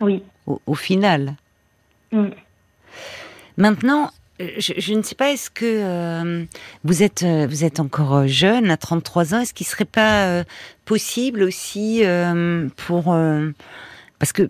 Oui. 0.00 0.22
Au, 0.46 0.74
final. 0.74 1.36
Mm. 2.12 2.28
Maintenant, 3.58 4.10
euh, 4.40 4.48
je, 4.56 4.94
ne 4.94 5.02
sais 5.02 5.14
pas, 5.14 5.32
est-ce 5.32 5.50
que 5.50 5.66
euh, 5.66 6.46
vous 6.84 7.02
êtes 7.02 7.24
vous 7.24 7.62
êtes 7.62 7.78
encore 7.78 8.26
jeune, 8.26 8.70
à 8.70 8.78
33 8.78 9.34
ans, 9.34 9.40
est-ce 9.40 9.52
qu'il 9.52 9.66
serait 9.66 9.84
pas 9.84 10.42
possible 10.86 11.42
aussi 11.42 12.02
pour 12.76 13.14
parce 14.18 14.32
que 14.32 14.48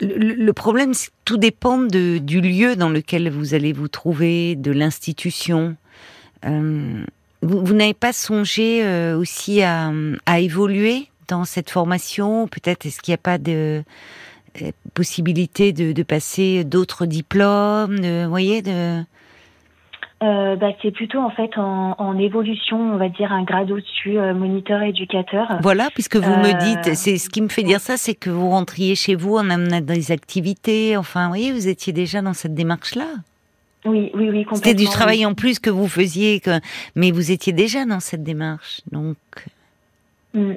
le, 0.00 0.52
problème, 0.52 0.94
c'est 0.94 1.08
que 1.08 1.12
tout 1.24 1.36
dépend 1.36 1.78
de, 1.78 2.18
du 2.18 2.40
lieu 2.40 2.76
dans 2.76 2.90
lequel 2.90 3.30
vous 3.30 3.54
allez 3.54 3.72
vous 3.72 3.88
trouver, 3.88 4.56
de 4.56 4.72
l'institution. 4.72 5.76
Euh, 6.44 7.04
vous, 7.42 7.74
n'avez 7.74 7.94
pas 7.94 8.12
songé 8.12 8.84
euh, 8.84 9.16
aussi 9.16 9.62
à, 9.62 9.92
évoluer 10.38 11.08
dans 11.28 11.44
cette 11.44 11.70
formation 11.70 12.48
Peut-être 12.48 12.86
est-ce 12.86 13.00
qu'il 13.00 13.12
n'y 13.12 13.16
a 13.16 13.18
pas 13.18 13.38
de 13.38 13.82
euh, 14.62 14.70
possibilité 14.94 15.72
de, 15.72 16.02
passer 16.02 16.64
d'autres 16.64 17.06
diplômes, 17.06 18.00
de, 18.00 18.26
voyez, 18.26 18.62
de 18.62 19.02
bah, 20.56 20.68
c'est 20.82 20.90
plutôt 20.90 21.18
en 21.18 21.30
fait 21.30 21.50
en, 21.56 22.18
évolution, 22.18 22.78
on 22.94 22.96
va 22.96 23.08
dire 23.08 23.32
un 23.32 23.42
grade 23.42 23.70
au-dessus, 23.70 24.18
moniteur 24.34 24.82
éducateur. 24.82 25.58
Voilà, 25.62 25.88
puisque 25.92 26.16
vous 26.16 26.36
me 26.36 26.58
dites, 26.60 26.94
c'est 26.94 27.18
ce 27.18 27.28
qui 27.28 27.42
me 27.42 27.48
fait 27.48 27.62
dire 27.62 27.80
ça, 27.80 27.96
c'est 27.96 28.14
que 28.14 28.30
vous 28.30 28.50
rentriez 28.50 28.94
chez 28.94 29.14
vous 29.14 29.36
en 29.36 29.50
amenant 29.50 29.80
des 29.80 30.12
activités. 30.12 30.96
Enfin, 30.96 31.24
vous 31.24 31.28
voyez, 31.28 31.52
vous 31.52 31.68
étiez 31.68 31.92
déjà 31.92 32.22
dans 32.22 32.34
cette 32.34 32.54
démarche-là. 32.54 33.06
Oui, 33.84 34.10
oui, 34.14 34.30
oui, 34.30 34.44
complètement. 34.44 34.56
C'était 34.56 34.74
du 34.74 34.86
travail 34.86 35.26
en 35.26 35.34
plus 35.34 35.58
que 35.58 35.70
vous 35.70 35.88
faisiez, 35.88 36.40
que... 36.40 36.60
mais 36.94 37.10
vous 37.10 37.30
étiez 37.30 37.52
déjà 37.52 37.84
dans 37.84 38.00
cette 38.00 38.22
démarche, 38.22 38.80
donc. 38.90 39.16
Mm. 40.32 40.54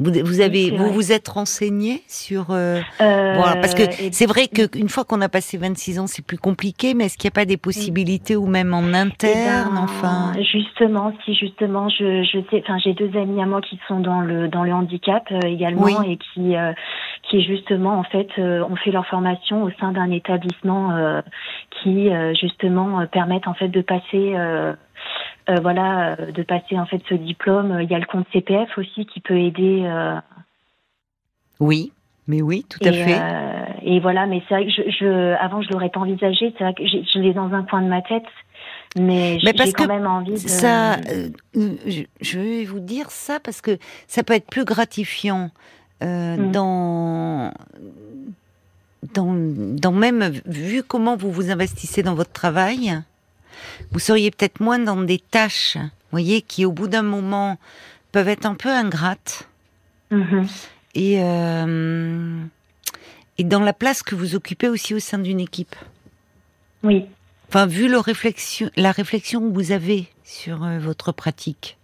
Vous, 0.00 0.40
avez, 0.40 0.70
vous 0.72 0.92
vous 0.92 1.12
êtes 1.12 1.28
renseigné 1.28 2.02
sur 2.08 2.50
euh, 2.50 2.80
euh, 3.00 3.34
parce 3.60 3.76
que 3.76 3.84
c'est 4.10 4.26
vrai 4.26 4.48
qu'une 4.48 4.88
fois 4.88 5.04
qu'on 5.04 5.20
a 5.20 5.28
passé 5.28 5.56
26 5.56 6.00
ans, 6.00 6.06
c'est 6.08 6.26
plus 6.26 6.36
compliqué. 6.36 6.94
Mais 6.94 7.04
est-ce 7.04 7.16
qu'il 7.16 7.28
n'y 7.28 7.32
a 7.32 7.38
pas 7.40 7.44
des 7.44 7.56
possibilités 7.56 8.34
ou 8.34 8.46
même 8.46 8.74
en 8.74 8.82
eh 8.92 8.96
interne, 8.96 9.74
ben, 9.74 9.80
enfin? 9.80 10.32
Justement, 10.52 11.12
si 11.24 11.36
justement, 11.36 11.88
je, 11.88 12.24
je 12.24 12.38
sais, 12.50 12.60
enfin, 12.64 12.78
j'ai 12.82 12.94
deux 12.94 13.16
amis 13.16 13.40
à 13.40 13.46
moi 13.46 13.60
qui 13.60 13.78
sont 13.86 14.00
dans 14.00 14.20
le 14.20 14.48
dans 14.48 14.64
le 14.64 14.72
handicap 14.72 15.22
euh, 15.30 15.46
également 15.46 16.02
et 16.02 16.16
qui 16.16 16.54
qui 17.30 17.42
justement 17.44 17.96
en 17.96 18.04
fait 18.04 18.28
ont 18.38 18.76
fait 18.76 18.90
leur 18.90 19.06
formation 19.06 19.62
au 19.62 19.70
sein 19.78 19.92
d'un 19.92 20.10
établissement 20.10 21.22
qui 21.82 22.10
justement 22.40 23.06
permettent 23.06 23.46
en 23.46 23.54
fait 23.54 23.68
de 23.68 23.80
passer 23.80 24.34
euh, 25.48 25.56
voilà, 25.60 26.16
euh, 26.18 26.32
de 26.32 26.42
passer 26.42 26.78
en 26.78 26.86
fait 26.86 27.02
ce 27.08 27.14
diplôme. 27.14 27.78
Il 27.82 27.90
y 27.90 27.94
a 27.94 27.98
le 27.98 28.06
compte 28.06 28.26
CPF 28.32 28.78
aussi 28.78 29.04
qui 29.04 29.20
peut 29.20 29.38
aider. 29.38 29.82
Euh, 29.84 30.18
oui, 31.60 31.92
mais 32.26 32.40
oui, 32.40 32.64
tout 32.68 32.78
à 32.82 32.92
fait. 32.92 33.20
et 33.82 34.00
voilà, 34.00 34.26
mais 34.26 34.42
c'est 34.48 34.54
vrai 34.54 34.64
que 34.64 34.72
je, 34.72 34.90
je 34.90 35.34
avant 35.34 35.60
je 35.60 35.68
l'aurais 35.70 35.90
pas 35.90 36.00
envisagé. 36.00 36.54
C'est 36.56 36.64
vrai 36.64 36.72
que 36.72 36.86
je 36.86 37.18
l'ai 37.18 37.34
dans 37.34 37.52
un 37.52 37.62
coin 37.64 37.82
de 37.82 37.88
ma 37.88 38.00
tête. 38.00 38.24
Mais, 38.96 39.40
j'ai 39.40 39.72
quand 39.72 39.88
même 39.88 40.06
envie 40.06 40.34
de... 40.34 40.38
Ça, 40.38 40.98
je, 41.52 42.38
vais 42.38 42.64
vous 42.64 42.78
dire 42.78 43.10
ça 43.10 43.40
parce 43.40 43.60
que 43.60 43.76
ça 44.06 44.22
peut 44.22 44.34
être 44.34 44.48
plus 44.48 44.64
gratifiant 44.64 45.50
mm. 46.00 46.52
dans, 46.52 47.52
dans, 49.14 49.34
dans 49.34 49.92
même 49.92 50.30
vu 50.46 50.84
comment 50.84 51.16
vous 51.16 51.32
vous 51.32 51.50
investissez 51.50 52.04
dans 52.04 52.14
votre 52.14 52.32
travail, 52.32 53.02
vous 53.90 53.98
seriez 53.98 54.30
peut-être 54.30 54.60
moins 54.60 54.78
dans 54.78 55.02
des 55.02 55.18
tâches, 55.18 55.78
voyez, 56.10 56.42
qui 56.42 56.64
au 56.64 56.72
bout 56.72 56.88
d'un 56.88 57.02
moment 57.02 57.58
peuvent 58.12 58.28
être 58.28 58.46
un 58.46 58.54
peu 58.54 58.70
ingrates. 58.70 59.48
Mm-hmm. 60.10 60.46
Et, 60.94 61.16
euh, 61.20 62.40
et 63.38 63.44
dans 63.44 63.60
la 63.60 63.72
place 63.72 64.02
que 64.02 64.14
vous 64.14 64.34
occupez 64.34 64.68
aussi 64.68 64.94
au 64.94 65.00
sein 65.00 65.18
d'une 65.18 65.40
équipe. 65.40 65.74
Oui. 66.82 67.06
Enfin, 67.48 67.66
vu 67.66 67.88
le 67.88 67.98
réflexion, 67.98 68.70
la 68.76 68.92
réflexion 68.92 69.40
que 69.40 69.54
vous 69.54 69.72
avez 69.72 70.08
sur 70.24 70.64
euh, 70.64 70.78
votre 70.78 71.12
pratique, 71.12 71.76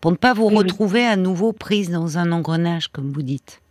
pour 0.00 0.10
ne 0.10 0.16
pas 0.16 0.34
vous 0.34 0.48
retrouver 0.48 1.06
à 1.06 1.16
nouveau 1.16 1.52
prise 1.52 1.90
dans 1.90 2.18
un 2.18 2.32
engrenage, 2.32 2.88
comme 2.88 3.12
vous 3.12 3.22
dites. 3.22 3.61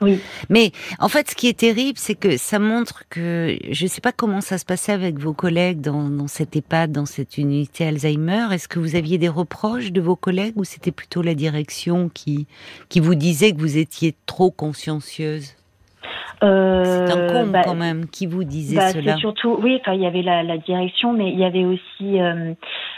Oui. 0.00 0.20
Mais 0.48 0.72
en 0.98 1.08
fait, 1.08 1.30
ce 1.30 1.34
qui 1.34 1.48
est 1.48 1.58
terrible, 1.58 1.98
c'est 1.98 2.14
que 2.14 2.36
ça 2.36 2.58
montre 2.58 3.04
que 3.10 3.56
je 3.70 3.84
ne 3.84 3.88
sais 3.88 4.00
pas 4.00 4.12
comment 4.12 4.40
ça 4.40 4.58
se 4.58 4.64
passait 4.64 4.92
avec 4.92 5.18
vos 5.18 5.32
collègues 5.32 5.80
dans, 5.80 6.08
dans 6.08 6.26
cette 6.26 6.56
EHPAD, 6.56 6.92
dans 6.92 7.06
cette 7.06 7.36
unité 7.38 7.86
Alzheimer. 7.86 8.46
Est-ce 8.52 8.68
que 8.68 8.78
vous 8.78 8.96
aviez 8.96 9.18
des 9.18 9.28
reproches 9.28 9.92
de 9.92 10.00
vos 10.00 10.16
collègues 10.16 10.54
ou 10.56 10.64
c'était 10.64 10.92
plutôt 10.92 11.22
la 11.22 11.34
direction 11.34 12.08
qui 12.08 12.46
qui 12.88 13.00
vous 13.00 13.14
disait 13.14 13.52
que 13.52 13.58
vous 13.58 13.78
étiez 13.78 14.14
trop 14.26 14.50
consciencieuse? 14.50 15.54
Euh, 16.42 17.06
c'est 17.06 17.12
un 17.12 17.26
con 17.28 17.46
bah, 17.48 17.62
quand 17.64 17.74
même 17.74 18.06
qui 18.06 18.26
vous 18.26 18.44
disait 18.44 18.76
bah, 18.76 18.92
cela. 18.92 19.16
Surtout, 19.16 19.58
oui, 19.62 19.78
enfin 19.80 19.92
il 19.92 20.00
y 20.00 20.06
avait 20.06 20.22
la, 20.22 20.42
la, 20.42 20.56
direction, 20.56 21.12
mais 21.12 21.30
il 21.30 21.38
y 21.38 21.44
avait 21.44 21.64
aussi, 21.64 22.18
euh, 22.18 22.54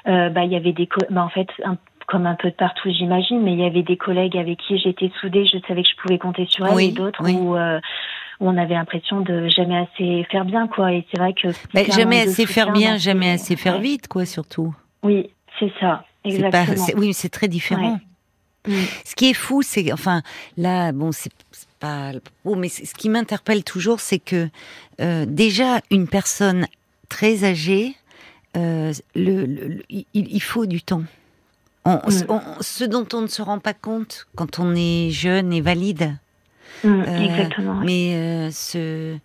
euh, 0.07 0.29
bah, 0.29 0.45
il 0.45 0.53
y 0.53 0.57
avait 0.57 0.73
des, 0.73 0.89
bah, 1.11 1.25
en 1.25 1.29
fait, 1.29 1.49
un, 1.65 1.77
comme 2.13 2.27
un 2.27 2.35
peu 2.35 2.51
de 2.51 2.55
partout, 2.55 2.91
j'imagine, 2.91 3.41
mais 3.41 3.55
il 3.55 3.61
y 3.61 3.65
avait 3.65 3.83
des 3.83 3.97
collègues 3.97 4.37
avec 4.37 4.59
qui 4.59 4.79
j'étais 4.79 5.11
soudée, 5.19 5.47
je 5.47 5.57
savais 5.67 5.83
que 5.83 5.89
je 5.89 5.97
pouvais 5.97 6.19
compter 6.19 6.47
sur 6.47 6.67
elles, 6.67 6.79
et 6.79 6.93
d'autres 6.93 7.23
euh, 7.25 7.81
où, 8.39 8.47
on 8.47 8.59
avait 8.59 8.75
l'impression 8.75 9.23
de 9.23 9.49
jamais 9.49 9.79
assez 9.79 10.27
faire 10.31 10.45
bien, 10.45 10.69
quoi. 10.69 10.93
Et 10.93 11.07
c'est 11.11 11.19
vrai 11.19 11.33
que 11.33 11.49
jamais 11.91 12.21
assez 12.21 12.45
faire 12.45 12.71
bien, 12.71 12.99
jamais 12.99 13.31
assez 13.31 13.57
faire 13.57 13.79
vite, 13.79 14.09
quoi, 14.09 14.27
surtout. 14.27 14.75
Oui, 15.03 15.31
c'est 15.59 15.73
ça, 15.81 16.05
exactement. 16.23 16.87
oui, 16.97 17.15
c'est 17.15 17.31
très 17.31 17.49
différent. 17.49 17.99
Mm. 18.69 18.73
Ce 19.07 19.15
qui 19.15 19.31
est 19.31 19.35
fou, 19.35 19.63
c'est 19.63 19.91
enfin 19.91 20.21
là, 20.59 20.93
bon, 20.93 21.13
c'est 21.13 21.33
pas 21.81 22.13
oh, 22.45 22.57
mais 22.57 22.69
ce 22.69 22.95
qui 22.95 23.09
m'interpelle 23.09 23.65
toujours, 23.65 24.01
c'est 24.01 24.19
que 24.19 24.51
euh, 25.01 25.25
déjà 25.27 25.81
une 25.91 26.09
personne 26.09 26.67
très 27.09 27.45
âgée, 27.45 27.97
euh, 28.59 28.93
le, 29.15 29.81
il 29.89 30.43
faut 30.43 30.67
du 30.67 30.83
temps. 30.83 31.05
Mm. 31.85 31.99
ce 32.61 32.85
dont 32.85 33.07
on 33.13 33.23
ne 33.23 33.27
se 33.27 33.43
rend 33.43 33.59
pas 33.59 33.75
compte 33.75 34.27
quand 34.37 34.61
on 34.61 34.75
est 34.77 35.11
jeune 35.11 35.53
et 35.53 35.61
valide. 35.61 36.17
Mm, 36.85 36.89
euh, 36.89 37.21
exactement. 37.21 37.81
Mais 37.85 38.51
euh, 38.65 39.17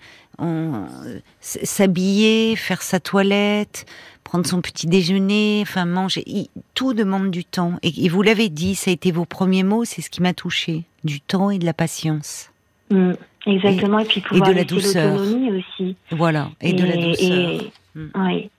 s'habiller, 1.40 2.56
faire 2.56 2.82
sa 2.82 3.00
toilette, 3.00 3.86
prendre 4.24 4.48
son 4.48 4.62
petit 4.62 4.88
déjeuner, 4.88 5.60
enfin 5.62 5.86
manger, 5.86 6.50
tout 6.74 6.94
demande 6.94 7.32
du 7.32 7.46
temps. 7.46 7.74
Et, 7.84 8.10
vous 8.10 8.22
l'avez 8.22 8.50
dit, 8.50 8.76
ça 8.76 8.92
a 8.92 8.94
été 8.94 9.12
vos 9.12 9.26
premiers 9.26 9.64
mots, 9.64 9.86
c'est 9.86 10.02
ce 10.02 10.10
qui 10.10 10.22
m'a 10.22 10.34
touché, 10.34 10.84
du 11.04 11.22
temps 11.22 11.52
et 11.52 11.60
de 11.60 11.66
la 11.66 11.74
patience. 11.74 12.52
Mm, 12.90 13.14
exactement, 13.46 14.00
et, 14.00 14.06
puis 14.06 14.22
pouvoir 14.22 14.50
et 14.50 14.54
de 14.54 14.58
la 14.58 14.64
douceur 14.64 15.22
aussi. 15.22 15.96
Voilà, 16.12 16.50
et, 16.62 16.74
de 16.74 16.86
la 16.86 16.98
douceur. 16.98 17.62
oui. 17.96 18.50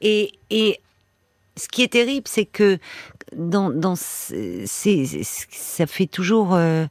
Et, 0.00 0.32
et 0.50 0.80
ce 1.56 1.68
qui 1.68 1.82
est 1.82 1.92
terrible, 1.92 2.28
c'est 2.28 2.44
que 2.44 2.78
dans, 3.34 3.70
dans 3.70 3.94
ça 3.96 5.86
fait 5.86 6.06
toujours. 6.06 6.54
Euh, 6.54 6.86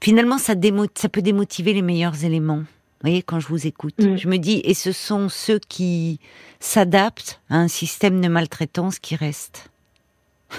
finalement, 0.00 0.38
ça, 0.38 0.54
ça 0.94 1.08
peut 1.08 1.22
démotiver 1.22 1.72
les 1.72 1.82
meilleurs 1.82 2.24
éléments. 2.24 2.58
Vous 3.00 3.10
voyez, 3.10 3.22
quand 3.22 3.38
je 3.38 3.46
vous 3.46 3.66
écoute, 3.66 3.94
mm. 3.98 4.16
je 4.16 4.28
me 4.28 4.38
dis, 4.38 4.60
et 4.64 4.74
ce 4.74 4.90
sont 4.90 5.28
ceux 5.28 5.60
qui 5.60 6.18
s'adaptent 6.58 7.40
à 7.48 7.56
un 7.56 7.68
système 7.68 8.20
de 8.20 8.28
maltraitance 8.28 8.98
qui 8.98 9.16
restent. 9.16 9.70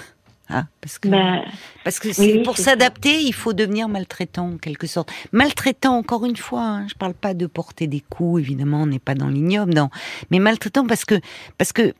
Ah, 0.52 0.66
parce 0.80 0.98
que 0.98 1.06
bah, 1.06 1.44
parce 1.84 2.00
que 2.00 2.42
pour 2.42 2.58
s'adapter, 2.58 3.20
il 3.22 3.32
faut 3.32 3.52
devenir 3.52 3.88
maltraitant 3.88 4.48
en 4.48 4.56
quelque 4.56 4.88
sorte. 4.88 5.12
Maltraitant 5.30 5.96
encore 5.96 6.26
une 6.26 6.34
fois, 6.34 6.62
hein, 6.62 6.88
je 6.88 6.94
parle 6.94 7.14
pas 7.14 7.34
de 7.34 7.46
porter 7.46 7.86
des 7.86 8.00
coups, 8.00 8.40
évidemment, 8.40 8.82
on 8.82 8.86
n'est 8.86 8.98
pas 8.98 9.14
dans 9.14 9.28
l'ignoble, 9.28 9.74
non, 9.74 9.90
mais 10.32 10.40
maltraitant 10.40 10.84
parce 10.88 11.04
que 11.04 11.20
parce 11.56 11.72
que 11.72 11.94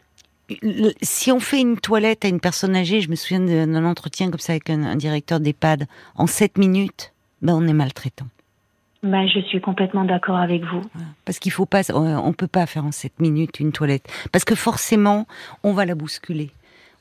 si 1.03 1.33
on 1.33 1.41
fait 1.41 1.61
une 1.61 1.79
toilette 1.79 2.25
à 2.25 2.29
une 2.29 2.41
personne 2.41 2.77
âgée, 2.77 3.01
je 3.01 3.11
me 3.11 3.15
souviens 3.15 3.41
d'un 3.41 3.85
entretien 3.85 4.31
comme 4.31 4.41
ça 4.41 4.53
avec 4.53 4.71
un, 4.71 4.97
directeur 4.97 5.41
d'EHPAD, 5.41 5.87
en 6.17 6.27
7 6.27 6.59
minutes, 6.59 7.13
ben 7.43 7.55
on 7.55 7.67
est 7.67 7.73
maltraitant. 7.73 8.27
Ben, 9.03 9.27
je 9.27 9.41
suis 9.41 9.63
complètement 9.63 10.05
d'accord 10.05 10.37
avec 10.37 10.63
vous. 10.63 10.83
Parce 11.25 11.39
qu'il 11.39 11.53
faut 11.53 11.65
pas, 11.65 11.83
on 11.95 12.33
peut 12.35 12.47
pas 12.47 12.67
faire 12.67 12.85
en 12.85 12.93
7 12.93 13.19
minutes 13.19 13.59
une 13.59 13.73
toilette. 13.73 14.07
Parce 14.31 14.45
que 14.45 14.55
forcément, 14.55 15.27
on 15.63 15.73
va 15.73 15.87
la 15.87 15.95
bousculer 15.95 16.51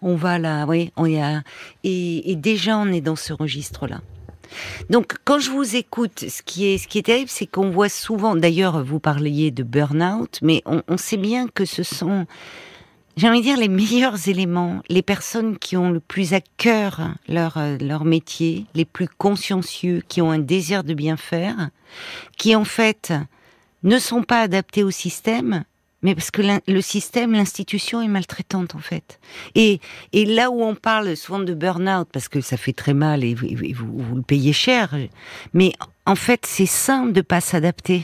on 0.02 0.16
va 0.16 0.40
là, 0.40 0.66
oui, 0.66 0.92
on 0.96 1.06
y 1.06 1.20
a, 1.20 1.42
et, 1.84 2.36
déjà 2.36 2.78
on 2.78 2.88
est 2.88 3.02
dans 3.02 3.16
ce 3.16 3.34
registre-là. 3.34 4.02
Donc, 4.90 5.16
quand 5.26 5.40
je 5.40 5.52
vous 5.52 5.76
écoute, 5.76 6.26
ce 6.28 6.42
qui 6.42 6.66
est, 6.66 6.80
ce 6.80 6.88
qui 6.88 6.98
est 6.98 7.04
terrible, 7.04 7.30
c'est 7.30 7.46
qu'on 7.46 7.70
voit 7.70 7.90
souvent, 7.90 8.36
d'ailleurs, 8.36 8.84
vous 8.84 9.00
parliez 9.00 9.52
de 9.52 9.62
burn-out, 9.62 10.40
mais 10.42 10.64
on, 10.66 10.98
sait 10.98 11.18
bien 11.18 11.48
que 11.48 11.66
ce 11.66 11.84
sont, 11.84 12.26
j'ai 13.20 13.28
envie 13.28 13.40
de 13.40 13.44
dire, 13.44 13.58
les 13.58 13.68
meilleurs 13.68 14.30
éléments, 14.30 14.82
les 14.88 15.02
personnes 15.02 15.58
qui 15.58 15.76
ont 15.76 15.92
le 15.92 16.00
plus 16.00 16.34
à 16.34 16.40
cœur 16.56 17.10
leur, 17.28 17.60
leur 17.82 18.06
métier, 18.06 18.66
les 18.76 18.86
plus 18.86 19.10
consciencieux, 19.10 20.02
qui 20.08 20.22
ont 20.22 20.32
un 20.32 20.40
désir 20.40 20.86
de 20.86 20.94
bien 20.94 21.18
faire, 21.18 21.70
qui 22.38 22.56
en 22.56 22.64
fait 22.64 23.12
ne 23.84 24.00
sont 24.00 24.24
pas 24.24 24.40
adaptés 24.40 24.84
au 24.84 24.92
système, 24.92 25.66
mais 26.02 26.16
parce 26.16 26.32
que 26.32 26.42
le 26.66 26.82
système, 26.82 27.34
l'institution 27.34 28.02
est 28.02 28.08
maltraitante 28.08 28.76
en 28.76 28.80
fait. 28.80 29.20
Et, 29.54 29.82
et 30.14 30.24
là 30.24 30.50
où 30.50 30.64
on 30.64 30.76
parle 30.76 31.18
souvent 31.18 31.40
de 31.40 31.54
burn-out, 31.54 32.08
parce 32.14 32.30
que 32.30 32.40
ça 32.40 32.56
fait 32.56 32.72
très 32.72 32.94
mal 32.94 33.26
et, 33.26 33.34
vous, 33.34 33.50
vous, 33.74 34.16
le 34.16 34.22
payez 34.22 34.54
cher, 34.54 34.96
mais 35.54 35.74
en 36.06 36.16
fait 36.16 36.46
c'est 36.46 36.66
sain 36.66 37.06
de 37.06 37.20
pas 37.20 37.42
s'adapter. 37.42 37.98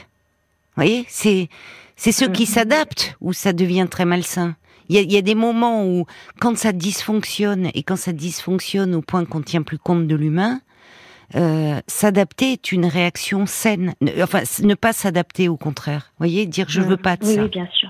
Vous 0.75 0.83
voyez, 0.83 1.05
c'est 1.07 1.47
c'est 1.95 2.11
ceux 2.11 2.27
qui 2.27 2.43
mm. 2.43 2.47
s'adaptent 2.47 3.15
où 3.21 3.31
ça 3.31 3.53
devient 3.53 3.87
très 3.89 4.03
malsain. 4.03 4.57
Il 4.89 4.95
y, 4.95 4.99
a, 4.99 5.01
il 5.01 5.11
y 5.11 5.17
a 5.17 5.21
des 5.21 5.35
moments 5.35 5.85
où 5.85 6.05
quand 6.39 6.57
ça 6.57 6.71
dysfonctionne 6.71 7.69
et 7.73 7.83
quand 7.83 7.95
ça 7.95 8.13
dysfonctionne 8.13 8.95
au 8.95 9.01
point 9.01 9.25
qu'on 9.25 9.41
tient 9.41 9.63
plus 9.63 9.79
compte 9.79 10.07
de 10.07 10.15
l'humain, 10.15 10.61
euh, 11.35 11.79
s'adapter 11.87 12.53
est 12.53 12.71
une 12.71 12.85
réaction 12.85 13.45
saine. 13.45 13.93
Enfin, 14.21 14.41
ne 14.63 14.75
pas 14.75 14.93
s'adapter, 14.93 15.49
au 15.49 15.57
contraire. 15.57 16.11
Vous 16.11 16.25
voyez, 16.25 16.45
dire 16.45 16.67
je 16.69 16.81
veux 16.81 16.97
pas 16.97 17.17
de 17.17 17.25
ça. 17.25 17.43
Oui, 17.43 17.49
bien 17.49 17.67
sûr. 17.73 17.89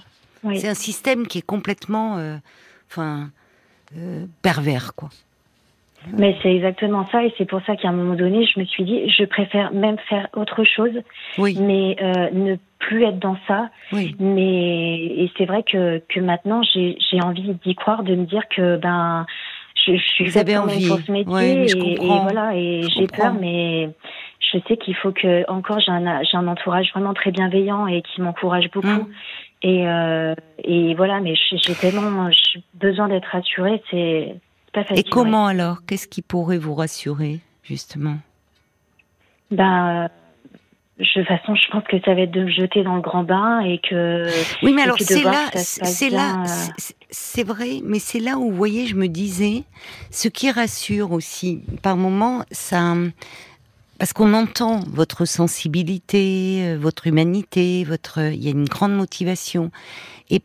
C'est 0.55 0.67
un 0.67 0.75
système 0.75 1.25
qui 1.25 1.39
est 1.39 1.45
complètement, 1.45 2.17
euh, 2.17 2.37
enfin, 2.89 3.29
euh, 3.97 4.25
pervers, 4.43 4.93
quoi. 4.95 5.09
Mais 6.15 6.37
c'est 6.43 6.55
exactement 6.55 7.07
ça, 7.11 7.25
et 7.25 7.33
c'est 7.35 7.45
pour 7.45 7.61
ça 7.65 7.75
qu'à 7.75 7.89
un 7.89 7.93
moment 7.93 8.13
donné, 8.13 8.45
je 8.45 8.59
me 8.59 8.65
suis 8.65 8.83
dit, 8.83 9.09
je 9.09 9.23
préfère 9.25 9.73
même 9.73 9.97
faire 10.07 10.27
autre 10.35 10.63
chose, 10.63 10.91
oui. 11.39 11.57
mais 11.59 11.95
ne 12.31 12.57
plus 12.87 13.03
être 13.03 13.19
dans 13.19 13.37
ça. 13.47 13.69
Oui. 13.91 14.15
Mais 14.19 14.97
et 15.05 15.31
c'est 15.37 15.45
vrai 15.45 15.63
que 15.63 16.01
que 16.09 16.19
maintenant, 16.19 16.61
j'ai 16.63 17.21
envie 17.21 17.53
d'y 17.65 17.75
croire, 17.75 18.03
de 18.03 18.15
me 18.15 18.25
dire 18.25 18.43
que 18.55 18.77
ben 18.77 19.25
je, 19.85 19.97
suis 19.97 20.29
Vous 20.29 20.37
avez 20.37 20.57
envie. 20.57 20.87
pour 20.87 20.99
ce 20.99 21.11
métier 21.11 21.65
et, 21.65 22.05
voilà 22.05 22.55
et 22.55 22.81
j'ai 22.95 23.05
peur 23.05 23.35
mais 23.39 23.91
je 24.39 24.57
sais 24.67 24.77
qu'il 24.77 24.95
faut 24.95 25.11
que 25.11 25.47
encore 25.49 25.79
j'ai 25.79 25.91
un 25.91 26.23
j'ai 26.23 26.37
un 26.37 26.47
entourage 26.47 26.89
vraiment 26.91 27.13
très 27.13 27.31
bienveillant 27.31 27.85
et 27.85 28.01
qui 28.01 28.21
m'encourage 28.21 28.71
beaucoup 28.71 28.87
hum. 28.87 29.07
et 29.61 29.87
euh, 29.87 30.33
et 30.63 30.95
voilà 30.95 31.19
mais 31.19 31.35
j'ai 31.35 31.73
tellement 31.75 32.29
besoin 32.73 33.09
d'être 33.09 33.27
rassurée 33.27 33.83
c'est 33.91 34.35
pas 34.73 34.83
facile. 34.83 35.05
Et 35.05 35.09
comment 35.09 35.45
alors? 35.47 35.85
Qu'est-ce 35.85 36.07
qui 36.07 36.21
pourrait 36.21 36.57
vous 36.57 36.75
rassurer 36.75 37.39
justement? 37.63 38.17
Ben 39.51 40.09
de 40.97 41.03
toute 41.03 41.27
façon, 41.27 41.55
je 41.55 41.69
pense 41.71 41.83
que 41.83 41.99
ça 42.05 42.13
va 42.13 42.21
être 42.21 42.31
de 42.31 42.43
me 42.45 42.49
jeter 42.49 42.83
dans 42.83 42.95
le 42.95 43.01
grand 43.01 43.23
bain 43.23 43.59
et 43.59 43.79
que. 43.79 44.27
Oui, 44.63 44.71
mais 44.73 44.83
alors 44.83 44.97
c'est 44.97 45.23
là, 45.23 45.49
c'est 45.53 46.09
là, 46.09 46.43
euh. 46.43 46.93
c'est 47.09 47.43
vrai, 47.43 47.81
mais 47.83 47.99
c'est 47.99 48.19
là 48.19 48.37
où, 48.37 48.49
vous 48.49 48.55
voyez, 48.55 48.85
je 48.87 48.95
me 48.95 49.07
disais, 49.07 49.63
ce 50.09 50.29
qui 50.29 50.49
rassure 50.51 51.11
aussi, 51.11 51.63
par 51.81 51.97
moment, 51.97 52.45
ça, 52.51 52.95
parce 53.99 54.13
qu'on 54.13 54.33
entend 54.33 54.79
votre 54.87 55.25
sensibilité, 55.25 56.61
euh, 56.61 56.77
votre 56.79 57.07
humanité, 57.07 57.83
votre, 57.83 58.19
il 58.19 58.41
y 58.41 58.47
a 58.47 58.51
une 58.51 58.65
grande 58.65 58.95
motivation, 58.95 59.71
et, 60.29 60.41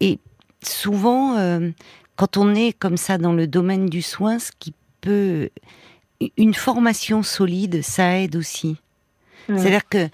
et, 0.00 0.18
souvent, 0.62 1.36
euh, 1.36 1.70
quand 2.16 2.36
on 2.36 2.56
est 2.56 2.72
comme 2.76 2.96
ça 2.96 3.18
dans 3.18 3.32
le 3.32 3.46
domaine 3.46 3.88
du 3.88 4.02
soin, 4.02 4.40
ce 4.40 4.50
qui 4.58 4.74
peut, 5.00 5.48
une 6.36 6.54
formation 6.54 7.22
solide, 7.22 7.82
ça 7.82 8.18
aide 8.18 8.34
aussi. 8.34 8.78
C'est-à-dire 9.48 9.88
que, 9.88 10.08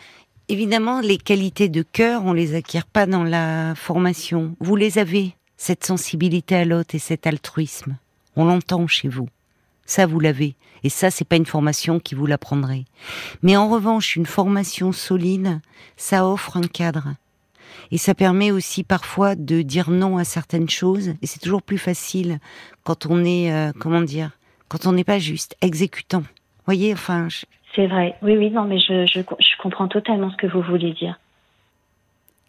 évidemment, 0.48 1.00
les 1.00 1.18
qualités 1.18 1.68
de 1.68 1.82
cœur, 1.82 2.24
on 2.24 2.32
les 2.32 2.54
acquiert 2.54 2.86
pas 2.86 3.06
dans 3.06 3.24
la 3.24 3.74
formation. 3.74 4.56
Vous 4.60 4.76
les 4.76 4.98
avez, 4.98 5.34
cette 5.56 5.84
sensibilité 5.84 6.56
à 6.56 6.64
l'autre 6.64 6.94
et 6.94 6.98
cet 6.98 7.26
altruisme. 7.26 7.96
On 8.36 8.44
l'entend 8.44 8.86
chez 8.86 9.08
vous. 9.08 9.28
Ça, 9.84 10.06
vous 10.06 10.20
l'avez. 10.20 10.54
Et 10.84 10.90
ça, 10.90 11.10
c'est 11.10 11.24
pas 11.24 11.36
une 11.36 11.46
formation 11.46 11.98
qui 11.98 12.14
vous 12.14 12.26
l'apprendrait. 12.26 12.84
Mais 13.42 13.56
en 13.56 13.68
revanche, 13.68 14.16
une 14.16 14.26
formation 14.26 14.92
solide, 14.92 15.60
ça 15.96 16.26
offre 16.26 16.56
un 16.56 16.62
cadre. 16.62 17.14
Et 17.90 17.98
ça 17.98 18.14
permet 18.14 18.50
aussi 18.50 18.84
parfois 18.84 19.34
de 19.34 19.62
dire 19.62 19.90
non 19.90 20.18
à 20.18 20.24
certaines 20.24 20.68
choses. 20.68 21.14
Et 21.22 21.26
c'est 21.26 21.40
toujours 21.40 21.62
plus 21.62 21.78
facile 21.78 22.38
quand 22.84 23.06
on 23.06 23.24
est, 23.24 23.52
euh, 23.52 23.72
comment 23.78 24.02
dire, 24.02 24.30
quand 24.68 24.86
on 24.86 24.92
n'est 24.92 25.04
pas 25.04 25.18
juste 25.18 25.56
exécutant. 25.62 26.22
Voyez, 26.66 26.92
enfin, 26.92 27.28
c'est 27.78 27.86
vrai. 27.86 28.16
Oui, 28.22 28.36
oui, 28.36 28.50
non, 28.50 28.64
mais 28.64 28.80
je, 28.80 29.06
je, 29.06 29.20
je, 29.20 29.62
comprends 29.62 29.86
totalement 29.86 30.32
ce 30.32 30.36
que 30.36 30.48
vous 30.48 30.62
voulez 30.62 30.92
dire. 30.94 31.16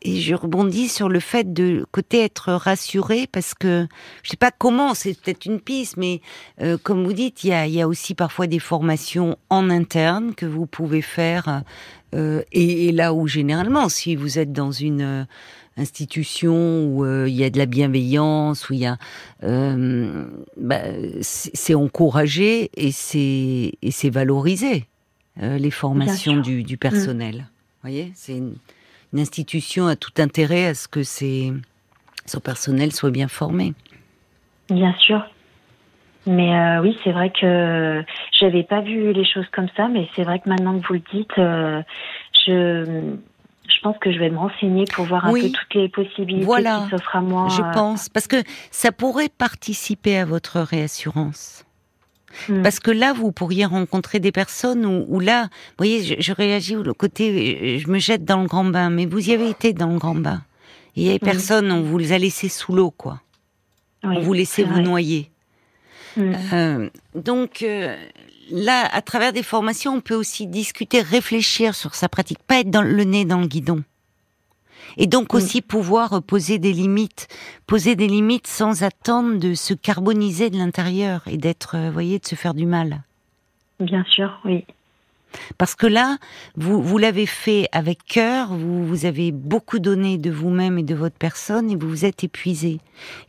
Et 0.01 0.15
je 0.15 0.33
rebondis 0.33 0.87
sur 0.87 1.07
le 1.07 1.19
fait 1.19 1.53
de 1.53 1.85
côté 1.91 2.23
être 2.23 2.53
rassuré 2.53 3.27
parce 3.31 3.53
que 3.53 3.85
je 4.23 4.29
sais 4.31 4.37
pas 4.37 4.49
comment, 4.49 4.95
c'est 4.95 5.13
peut-être 5.21 5.45
une 5.45 5.59
piste, 5.59 5.97
mais 5.97 6.21
euh, 6.61 6.77
comme 6.81 7.03
vous 7.03 7.13
dites, 7.13 7.43
il 7.43 7.49
y 7.51 7.81
a, 7.81 7.87
aussi 7.87 8.15
parfois 8.15 8.47
des 8.47 8.57
formations 8.57 9.37
en 9.51 9.69
interne 9.69 10.33
que 10.33 10.47
vous 10.47 10.65
pouvez 10.65 11.03
faire. 11.03 11.61
Euh, 12.15 12.41
et, 12.51 12.91
là 12.91 13.13
où 13.13 13.27
généralement, 13.27 13.87
si 13.87 14.15
vous 14.15 14.39
êtes 14.39 14.51
dans 14.51 14.71
une 14.71 15.01
euh, 15.01 15.23
institution 15.77 16.85
où 16.85 17.05
euh, 17.05 17.29
il 17.29 17.35
y 17.35 17.43
a 17.43 17.51
de 17.51 17.59
la 17.59 17.67
bienveillance, 17.67 18.67
où 18.69 18.73
il 18.73 18.79
y 18.79 18.87
a, 18.87 18.97
bah, 19.43 20.81
c'est 21.21 21.75
encouragé 21.75 22.71
et 22.75 22.91
c'est 22.91 23.73
et 23.79 23.91
c'est 23.91 24.09
valorisé. 24.09 24.87
Euh, 25.41 25.57
les 25.57 25.71
formations 25.71 26.37
du, 26.37 26.63
du, 26.63 26.77
personnel. 26.77 27.35
Vous 27.37 27.89
voyez, 27.89 28.11
c'est 28.13 28.37
une, 28.37 28.55
institution 29.15 29.87
a 29.87 29.95
tout 29.95 30.11
intérêt 30.17 30.67
à 30.67 30.73
ce 30.75 30.87
que 30.87 31.01
ses, 31.01 31.53
son 32.25 32.39
personnel 32.39 32.91
soit 32.91 33.09
bien 33.09 33.27
formé. 33.27 33.73
Bien 34.69 34.93
sûr. 34.99 35.23
Mais 36.27 36.53
euh, 36.53 36.81
oui, 36.81 36.97
c'est 37.03 37.11
vrai 37.11 37.31
que 37.31 38.03
j'avais 38.39 38.63
pas 38.63 38.81
vu 38.81 39.13
les 39.13 39.25
choses 39.25 39.47
comme 39.51 39.69
ça, 39.75 39.87
mais 39.87 40.07
c'est 40.15 40.23
vrai 40.23 40.39
que 40.39 40.49
maintenant 40.49 40.77
que 40.77 40.85
vous 40.85 40.93
le 40.95 41.01
dites, 41.11 41.37
euh, 41.37 41.81
je, 42.45 43.15
je 43.67 43.81
pense 43.81 43.97
que 43.99 44.11
je 44.11 44.19
vais 44.19 44.29
me 44.29 44.37
renseigner 44.37 44.85
pour 44.93 45.05
voir 45.05 45.25
un 45.25 45.33
peu 45.33 45.49
toutes 45.49 45.73
les 45.73 45.89
possibilités 45.89 46.45
qui 46.45 46.89
s'offrent 46.89 47.15
à 47.15 47.21
moi. 47.21 47.47
Je 47.49 47.61
pense, 47.73 48.09
parce 48.09 48.27
que 48.27 48.43
ça 48.69 48.91
pourrait 48.91 49.29
participer 49.29 50.17
à 50.17 50.25
votre 50.25 50.59
réassurance. 50.59 51.65
Hmm. 52.47 52.61
Parce 52.61 52.79
que 52.79 52.91
là, 52.91 53.13
vous 53.13 53.31
pourriez 53.31 53.65
rencontrer 53.65 54.19
des 54.19 54.31
personnes 54.31 54.85
où, 54.85 55.19
là, 55.19 55.43
vous 55.43 55.75
voyez, 55.77 56.17
je, 56.19 56.31
réagis 56.33 56.75
au 56.75 56.93
côté, 56.93 57.79
je 57.79 57.87
me 57.89 57.99
jette 57.99 58.25
dans 58.25 58.41
le 58.41 58.47
grand 58.47 58.65
bain, 58.65 58.89
mais 58.89 59.05
vous 59.05 59.29
y 59.29 59.33
avez 59.33 59.49
été 59.49 59.73
dans 59.73 59.91
le 59.91 59.97
grand 59.97 60.15
bain. 60.15 60.43
Il 60.95 61.03
y 61.03 61.09
a 61.09 61.13
des 61.13 61.19
personnes, 61.19 61.71
on 61.71 61.81
vous 61.81 61.97
les 61.97 62.11
a 62.11 62.17
laissées 62.17 62.49
sous 62.49 62.73
l'eau, 62.73 62.91
quoi. 62.91 63.21
on 64.03 64.19
vous 64.19 64.33
laissait 64.33 64.63
vous 64.63 64.81
noyer. 64.81 65.29
Hmm. 66.17 66.33
Euh, 66.53 66.89
donc 67.15 67.61
euh, 67.61 67.95
là, 68.51 68.87
à 68.91 69.01
travers 69.01 69.33
des 69.33 69.43
formations, 69.43 69.95
on 69.95 70.01
peut 70.01 70.15
aussi 70.15 70.47
discuter, 70.47 71.01
réfléchir 71.01 71.75
sur 71.75 71.95
sa 71.95 72.09
pratique, 72.09 72.39
pas 72.45 72.59
être 72.59 72.71
dans 72.71 72.81
le 72.81 73.03
nez 73.03 73.25
dans 73.25 73.39
le 73.39 73.47
guidon 73.47 73.83
et 74.97 75.07
donc 75.07 75.33
mm. 75.33 75.37
aussi 75.37 75.61
pouvoir 75.61 76.21
poser 76.23 76.59
des 76.59 76.73
limites, 76.73 77.27
poser 77.67 77.95
des 77.95 78.07
limites 78.07 78.47
sans 78.47 78.83
attendre 78.83 79.39
de 79.39 79.53
se 79.53 79.73
carboniser 79.73 80.49
de 80.49 80.57
l'intérieur 80.57 81.21
et 81.27 81.37
d'être, 81.37 81.77
vous 81.77 81.83
euh, 81.83 81.91
voyez, 81.91 82.19
de 82.19 82.25
se 82.25 82.35
faire 82.35 82.53
du 82.53 82.65
mal. 82.65 83.03
Bien 83.79 84.03
sûr, 84.09 84.39
oui. 84.45 84.65
Parce 85.57 85.75
que 85.75 85.87
là, 85.87 86.17
vous, 86.55 86.81
vous 86.81 86.97
l'avez 86.97 87.25
fait 87.25 87.67
avec 87.71 88.03
cœur, 88.03 88.53
vous, 88.53 88.85
vous 88.85 89.05
avez 89.05 89.31
beaucoup 89.31 89.79
donné 89.79 90.17
de 90.17 90.31
vous-même 90.31 90.79
et 90.79 90.83
de 90.83 90.95
votre 90.95 91.15
personne 91.15 91.69
et 91.69 91.75
vous 91.75 91.87
vous 91.87 92.05
êtes 92.05 92.23
épuisé. 92.23 92.79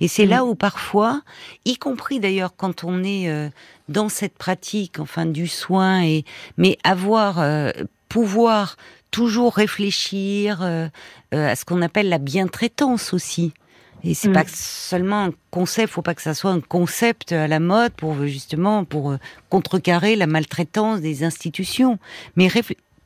Et 0.00 0.08
c'est 0.08 0.26
là 0.26 0.44
où 0.44 0.54
parfois, 0.54 1.22
y 1.64 1.76
compris 1.76 2.20
d'ailleurs 2.20 2.56
quand 2.56 2.84
on 2.84 3.04
est 3.04 3.28
euh, 3.28 3.48
dans 3.88 4.08
cette 4.08 4.36
pratique, 4.36 4.98
enfin 4.98 5.26
du 5.26 5.46
soin, 5.46 6.02
et 6.02 6.24
mais 6.56 6.78
avoir, 6.84 7.38
euh, 7.38 7.70
pouvoir 8.10 8.76
toujours 9.10 9.54
réfléchir 9.54 10.60
euh, 10.60 10.88
à 11.32 11.56
ce 11.56 11.64
qu'on 11.64 11.80
appelle 11.80 12.10
la 12.10 12.18
bientraitance 12.18 13.14
aussi. 13.14 13.54
Et 14.02 14.14
c'est 14.14 14.32
pas 14.32 14.44
seulement 14.46 15.24
un 15.24 15.32
concept, 15.50 15.92
faut 15.92 16.02
pas 16.02 16.14
que 16.14 16.22
ça 16.22 16.32
soit 16.32 16.52
un 16.52 16.60
concept 16.60 17.32
à 17.32 17.46
la 17.46 17.60
mode 17.60 17.92
pour 17.92 18.26
justement 18.26 18.84
pour 18.84 19.14
contrecarrer 19.50 20.16
la 20.16 20.26
maltraitance 20.26 21.00
des 21.00 21.22
institutions, 21.22 21.98
mais 22.34 22.48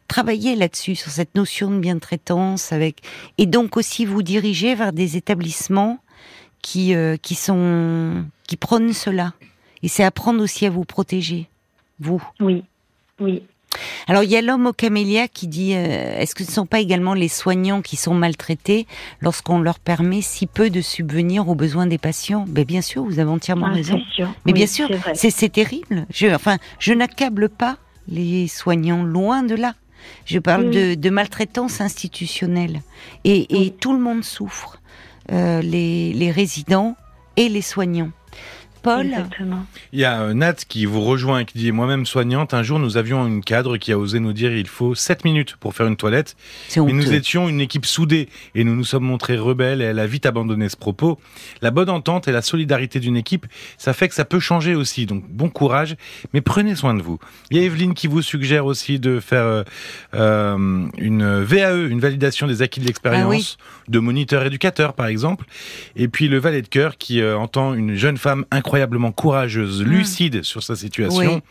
travailler 0.06 0.54
là-dessus 0.54 0.94
sur 0.94 1.10
cette 1.10 1.34
notion 1.34 1.72
de 1.72 1.80
bientraitance 1.80 2.70
avec 2.72 3.02
et 3.38 3.46
donc 3.46 3.76
aussi 3.76 4.04
vous 4.04 4.22
diriger 4.22 4.76
vers 4.76 4.92
des 4.92 5.16
établissements 5.16 5.98
qui 6.62 6.94
qui 7.22 7.34
sont 7.34 8.24
qui 8.46 8.56
prônent 8.56 8.92
cela. 8.92 9.32
Et 9.82 9.88
c'est 9.88 10.04
apprendre 10.04 10.44
aussi 10.44 10.64
à 10.64 10.70
vous 10.70 10.84
protéger, 10.84 11.48
vous. 11.98 12.22
Oui, 12.38 12.62
oui. 13.18 13.42
Alors 14.08 14.22
il 14.22 14.30
y 14.30 14.37
a 14.37 14.42
l'homme 14.42 14.66
au 14.66 14.72
camélia 14.72 15.28
qui 15.28 15.46
dit 15.46 15.74
euh, 15.74 16.18
est-ce 16.18 16.34
que 16.34 16.44
ce 16.44 16.50
ne 16.50 16.54
sont 16.54 16.66
pas 16.66 16.80
également 16.80 17.14
les 17.14 17.28
soignants 17.28 17.82
qui 17.82 17.96
sont 17.96 18.14
maltraités 18.14 18.87
lorsqu'on 19.20 19.60
leur 19.60 19.78
permet 19.78 20.22
si 20.22 20.46
peu 20.46 20.70
de 20.70 20.80
subvenir 20.80 21.48
aux 21.48 21.54
besoins 21.54 21.87
des 21.87 21.98
patients? 21.98 22.44
Ben, 22.48 22.64
Bien 22.64 22.82
sûr, 22.82 23.04
vous 23.04 23.18
avez 23.18 23.30
entièrement 23.30 23.66
ah, 23.70 23.74
raison. 23.74 24.00
Mais 24.46 24.52
bien 24.52 24.66
sûr, 24.66 24.88
c'est 25.14 25.52
terrible. 25.52 26.06
Je, 26.10 26.28
enfin, 26.28 26.56
je 26.78 26.92
n'accable 26.92 27.48
pas 27.48 27.76
les 28.08 28.48
soignants, 28.48 29.02
loin 29.02 29.42
de 29.42 29.54
là. 29.54 29.74
Je 30.24 30.38
parle 30.38 30.70
de, 30.70 31.10
maltraitance 31.10 31.80
institutionnelle. 31.80 32.80
Et, 33.24 33.72
tout 33.80 33.92
le 33.92 34.00
monde 34.00 34.24
souffre, 34.24 34.80
euh, 35.32 35.62
les 35.62 36.30
résidents 36.30 36.96
et 37.37 37.48
les 37.48 37.62
soignants. 37.62 38.10
Il 39.92 39.98
y 39.98 40.04
a 40.04 40.20
euh, 40.20 40.34
Nat 40.34 40.54
qui 40.68 40.84
vous 40.84 41.00
rejoint 41.00 41.40
et 41.40 41.44
qui 41.46 41.56
dit 41.58 41.72
Moi-même 41.72 42.04
soignante, 42.04 42.52
un 42.52 42.62
jour 42.62 42.78
nous 42.78 42.96
avions 42.96 43.26
une 43.26 43.42
cadre 43.42 43.78
qui 43.78 43.92
a 43.92 43.98
osé 43.98 44.20
nous 44.20 44.32
dire 44.34 44.52
il 44.52 44.66
faut 44.66 44.94
7 44.94 45.24
minutes 45.24 45.56
pour 45.56 45.74
faire 45.74 45.86
une 45.86 45.96
toilette. 45.96 46.36
Mais 46.76 46.92
nous 46.92 47.12
étions 47.12 47.48
une 47.48 47.60
équipe 47.60 47.86
soudée 47.86 48.28
et 48.54 48.62
nous 48.62 48.74
nous 48.74 48.84
sommes 48.84 49.04
montrés 49.04 49.38
rebelles 49.38 49.80
et 49.80 49.86
elle 49.86 49.98
a 49.98 50.06
vite 50.06 50.26
abandonné 50.26 50.68
ce 50.68 50.76
propos. 50.76 51.18
La 51.62 51.70
bonne 51.70 51.88
entente 51.88 52.28
et 52.28 52.32
la 52.32 52.42
solidarité 52.42 53.00
d'une 53.00 53.16
équipe, 53.16 53.46
ça 53.78 53.94
fait 53.94 54.08
que 54.08 54.14
ça 54.14 54.26
peut 54.26 54.40
changer 54.40 54.74
aussi. 54.74 55.06
Donc 55.06 55.24
bon 55.28 55.48
courage, 55.48 55.96
mais 56.34 56.42
prenez 56.42 56.74
soin 56.74 56.94
de 56.94 57.02
vous. 57.02 57.18
Il 57.50 57.56
y 57.56 57.60
a 57.60 57.62
Evelyne 57.64 57.94
qui 57.94 58.06
vous 58.06 58.20
suggère 58.20 58.66
aussi 58.66 58.98
de 58.98 59.18
faire 59.18 59.44
euh, 59.44 59.64
euh 60.14 60.54
une 60.98 61.42
VAE, 61.42 61.88
une 61.88 62.00
validation 62.00 62.46
des 62.46 62.62
acquis 62.62 62.80
de 62.80 62.86
l'expérience, 62.86 63.56
ah 63.58 63.84
de 63.88 63.98
moniteur 63.98 64.44
éducateur 64.44 64.92
par 64.92 65.06
exemple. 65.06 65.46
Et 65.96 66.08
puis 66.08 66.28
le 66.28 66.38
valet 66.38 66.62
de 66.62 66.68
cœur 66.68 66.98
qui 66.98 67.20
euh, 67.20 67.36
entend 67.36 67.74
une 67.74 67.94
jeune 67.94 68.18
femme 68.18 68.44
incroyable 68.50 68.73
incroyablement 68.74 69.12
courageuse, 69.12 69.82
hmm. 69.82 69.88
lucide 69.88 70.42
sur 70.42 70.64
sa 70.64 70.74
situation. 70.74 71.42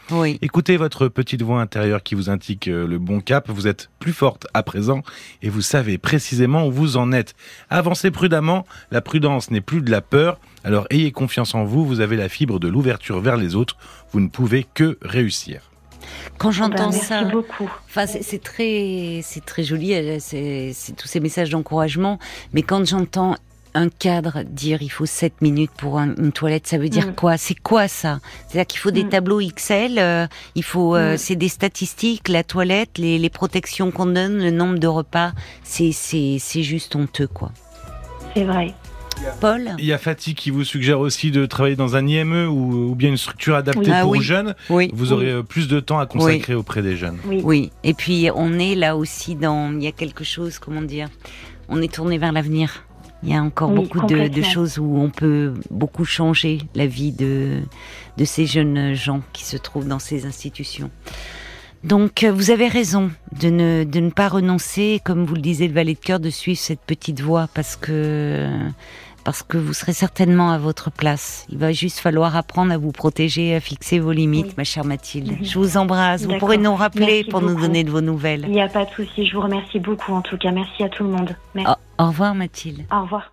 Écoutez 0.42 0.76
votre 0.76 1.08
petite 1.08 1.42
voix 1.42 1.62
intérieure 1.62 2.04
qui 2.04 2.16
vous 2.16 2.30
indique 2.30 2.68
euh, 2.68 2.86
le 2.86 3.00
bon 3.00 3.22
cap. 3.22 3.50
Vous 3.50 3.66
êtes 3.66 3.90
plus 4.00 4.12
forte 4.12 4.46
à 4.54 4.62
présent 4.62 5.04
et 5.42 5.48
vous 5.48 5.62
savez 5.62 5.98
précisément 5.98 6.68
où 6.68 6.72
vous 6.72 6.98
en 6.98 7.14
êtes. 7.14 7.34
Avancez 7.70 8.12
prudemment. 8.12 8.66
La 8.92 9.00
prudence 9.00 9.52
n'est 9.52 9.62
plus 9.62 9.82
de 9.82 9.90
la 9.90 10.02
peur. 10.02 10.38
Alors 10.66 10.86
ayez 10.90 11.14
confiance 11.14 11.56
en 11.56 11.64
vous. 11.64 11.86
Vous 11.86 12.02
avez 12.02 12.18
la 12.18 12.28
fibre 12.28 12.60
de 12.60 12.68
l'ouverture 12.68 13.22
vers 13.22 13.38
les 13.38 13.56
autres. 13.56 13.78
Vous 14.12 14.20
ne 14.20 14.28
pouvez 14.28 14.66
que 14.74 14.98
réussir. 15.02 15.72
Quand 16.38 16.52
j'entends 16.52 16.90
ben, 16.90 16.92
ça, 16.92 17.24
beaucoup. 17.24 17.72
Enfin, 17.88 18.06
c'est 18.06 18.44
très, 18.44 19.22
c'est 19.24 19.46
très 19.46 19.64
joli. 19.64 19.94
C'est 20.20 20.74
tous 20.98 21.08
ces 21.08 21.22
messages 21.22 21.52
d'encouragement. 21.52 22.20
Mais 22.52 22.64
quand 22.64 22.86
j'entends 22.86 23.38
un 23.74 23.90
cadre 23.90 24.44
dire 24.44 24.82
il 24.82 24.90
faut 24.90 25.06
7 25.06 25.42
minutes 25.42 25.72
pour 25.78 25.98
une 26.00 26.32
toilette, 26.32 26.68
ça 26.68 26.78
veut 26.78 26.90
dire 26.90 27.08
mm. 27.08 27.16
quoi? 27.16 27.38
C'est 27.38 27.60
quoi 27.60 27.88
ça? 27.88 28.20
C'est-à-dire 28.48 28.68
qu'il 28.68 28.80
faut 28.80 28.92
des 28.92 29.04
mm. 29.04 29.10
tableaux 29.10 29.42
XL, 29.42 29.98
euh, 29.98 30.28
il 30.56 30.64
faut, 30.64 30.96
euh, 30.96 31.14
mm. 31.14 31.18
c'est 31.18 31.36
des 31.36 31.50
statistiques, 31.50 32.30
la 32.30 32.44
toilette, 32.44 32.98
les, 32.98 33.18
les 33.18 33.30
protections 33.30 33.92
qu'on 33.92 34.08
donne, 34.08 34.40
le 34.40 34.52
nombre 34.52 34.80
de 34.80 34.88
repas, 34.88 35.32
c'est 35.64 35.92
c'est 35.92 36.64
juste 36.64 36.96
honteux 36.96 37.28
quoi. 37.28 37.52
C'est 38.36 38.44
vrai. 38.44 38.74
Paul? 39.40 39.76
Il 39.78 39.86
y 39.86 39.94
a 39.94 39.98
Fatih 39.98 40.36
qui 40.36 40.50
vous 40.50 40.64
suggère 40.64 41.00
aussi 41.00 41.32
de 41.32 41.46
travailler 41.46 41.76
dans 41.76 41.96
un 41.96 42.06
IME 42.08 42.48
ou, 42.48 42.96
bien 42.96 43.10
une 43.10 43.18
structure 43.18 43.56
adaptée 43.56 43.92
pour 44.02 44.16
ah, 44.16 44.22
jeunes. 44.22 44.56
Oui. 44.70 44.90
Vous 44.94 45.14
aurez 45.14 45.32
euh, 45.32 45.44
plus 45.44 45.68
de 45.68 45.80
temps 45.80 46.00
à 46.00 46.06
consacrer 46.06 46.56
auprès 46.56 46.82
des 46.82 46.96
jeunes. 46.96 47.18
Oui. 47.26 47.42
oui. 47.44 47.72
Et 47.84 47.94
puis 47.94 48.30
on 48.36 48.60
est 48.60 48.76
là 48.76 48.98
aussi 48.98 49.36
dans, 49.36 49.72
il 49.72 49.84
y 49.84 49.88
a 49.88 49.92
quelque 49.92 50.24
chose, 50.24 50.60
comment 50.60 50.82
dire, 50.82 51.08
on 51.70 51.82
est 51.82 51.94
tourné 51.94 52.18
vers 52.18 52.32
l'avenir. 52.32 52.84
Il 53.24 53.32
y 53.32 53.36
a 53.36 53.42
encore 53.42 53.72
beaucoup 53.72 54.06
de, 54.06 54.42
choses 54.42 54.78
où 54.80 54.98
on 54.98 55.10
peut 55.10 55.54
beaucoup 55.72 56.04
changer 56.04 56.60
la 56.76 56.88
vie 56.88 57.14
de, 57.14 57.62
de 58.18 58.26
ces 58.26 58.46
jeunes 58.46 58.94
gens 58.94 59.22
qui 59.32 59.46
se 59.46 59.56
trouvent 59.56 59.88
dans 59.88 60.00
ces 60.00 60.26
institutions. 60.26 60.92
Donc, 61.84 62.24
euh, 62.24 62.32
vous 62.32 62.50
avez 62.50 62.68
raison 62.68 63.12
de 63.42 63.50
ne, 63.50 63.84
de 63.84 64.00
ne 64.00 64.10
pas 64.10 64.30
renoncer, 64.30 65.02
comme 65.04 65.26
vous 65.26 65.36
le 65.36 65.42
disiez, 65.42 65.68
le 65.68 65.74
valet 65.74 65.96
de 65.96 66.00
cœur, 66.00 66.20
de 66.20 66.30
suivre 66.30 66.60
cette 66.60 66.80
petite 66.80 67.20
voie 67.20 67.50
parce 67.54 67.76
que 67.76 68.50
parce 69.24 69.44
que 69.44 69.58
vous 69.58 69.74
serez 69.74 69.94
certainement 69.94 70.52
à 70.52 70.58
votre 70.58 70.92
place. 70.92 71.46
Il 71.50 71.58
va 71.58 71.72
juste 71.72 72.00
falloir 72.00 72.36
apprendre 72.36 72.72
à 72.74 72.78
vous 72.78 72.92
protéger, 72.92 73.56
à 73.56 73.60
fixer 73.60 74.00
vos 74.00 74.12
limites, 74.12 74.58
ma 74.58 74.64
chère 74.64 74.86
Mathilde. 74.86 75.32
Mhm. 75.32 75.46
Je 75.46 75.60
vous 75.60 75.78
embrasse. 75.78 76.24
Vous 76.26 76.38
pourrez 76.38 76.58
nous 76.58 76.76
rappeler 76.76 77.24
pour 77.24 77.42
nous 77.42 77.60
donner 77.60 77.84
de 77.84 77.92
vos 77.92 78.02
nouvelles. 78.02 78.46
Il 78.48 78.52
n'y 78.52 78.62
a 78.62 78.68
pas 78.68 78.86
de 78.86 78.92
souci. 78.92 79.26
Je 79.26 79.36
vous 79.36 79.42
remercie 79.42 79.80
beaucoup 79.80 80.14
en 80.14 80.22
tout 80.22 80.38
cas. 80.38 80.52
Merci 80.52 80.84
à 80.84 80.90
tout 80.90 81.04
le 81.04 81.10
monde. 81.10 81.36
Merci. 81.56 81.74
au 81.98 82.08
revoir 82.08 82.36
Mathilde. 82.36 82.86
Au 82.92 83.02
revoir. 83.04 83.32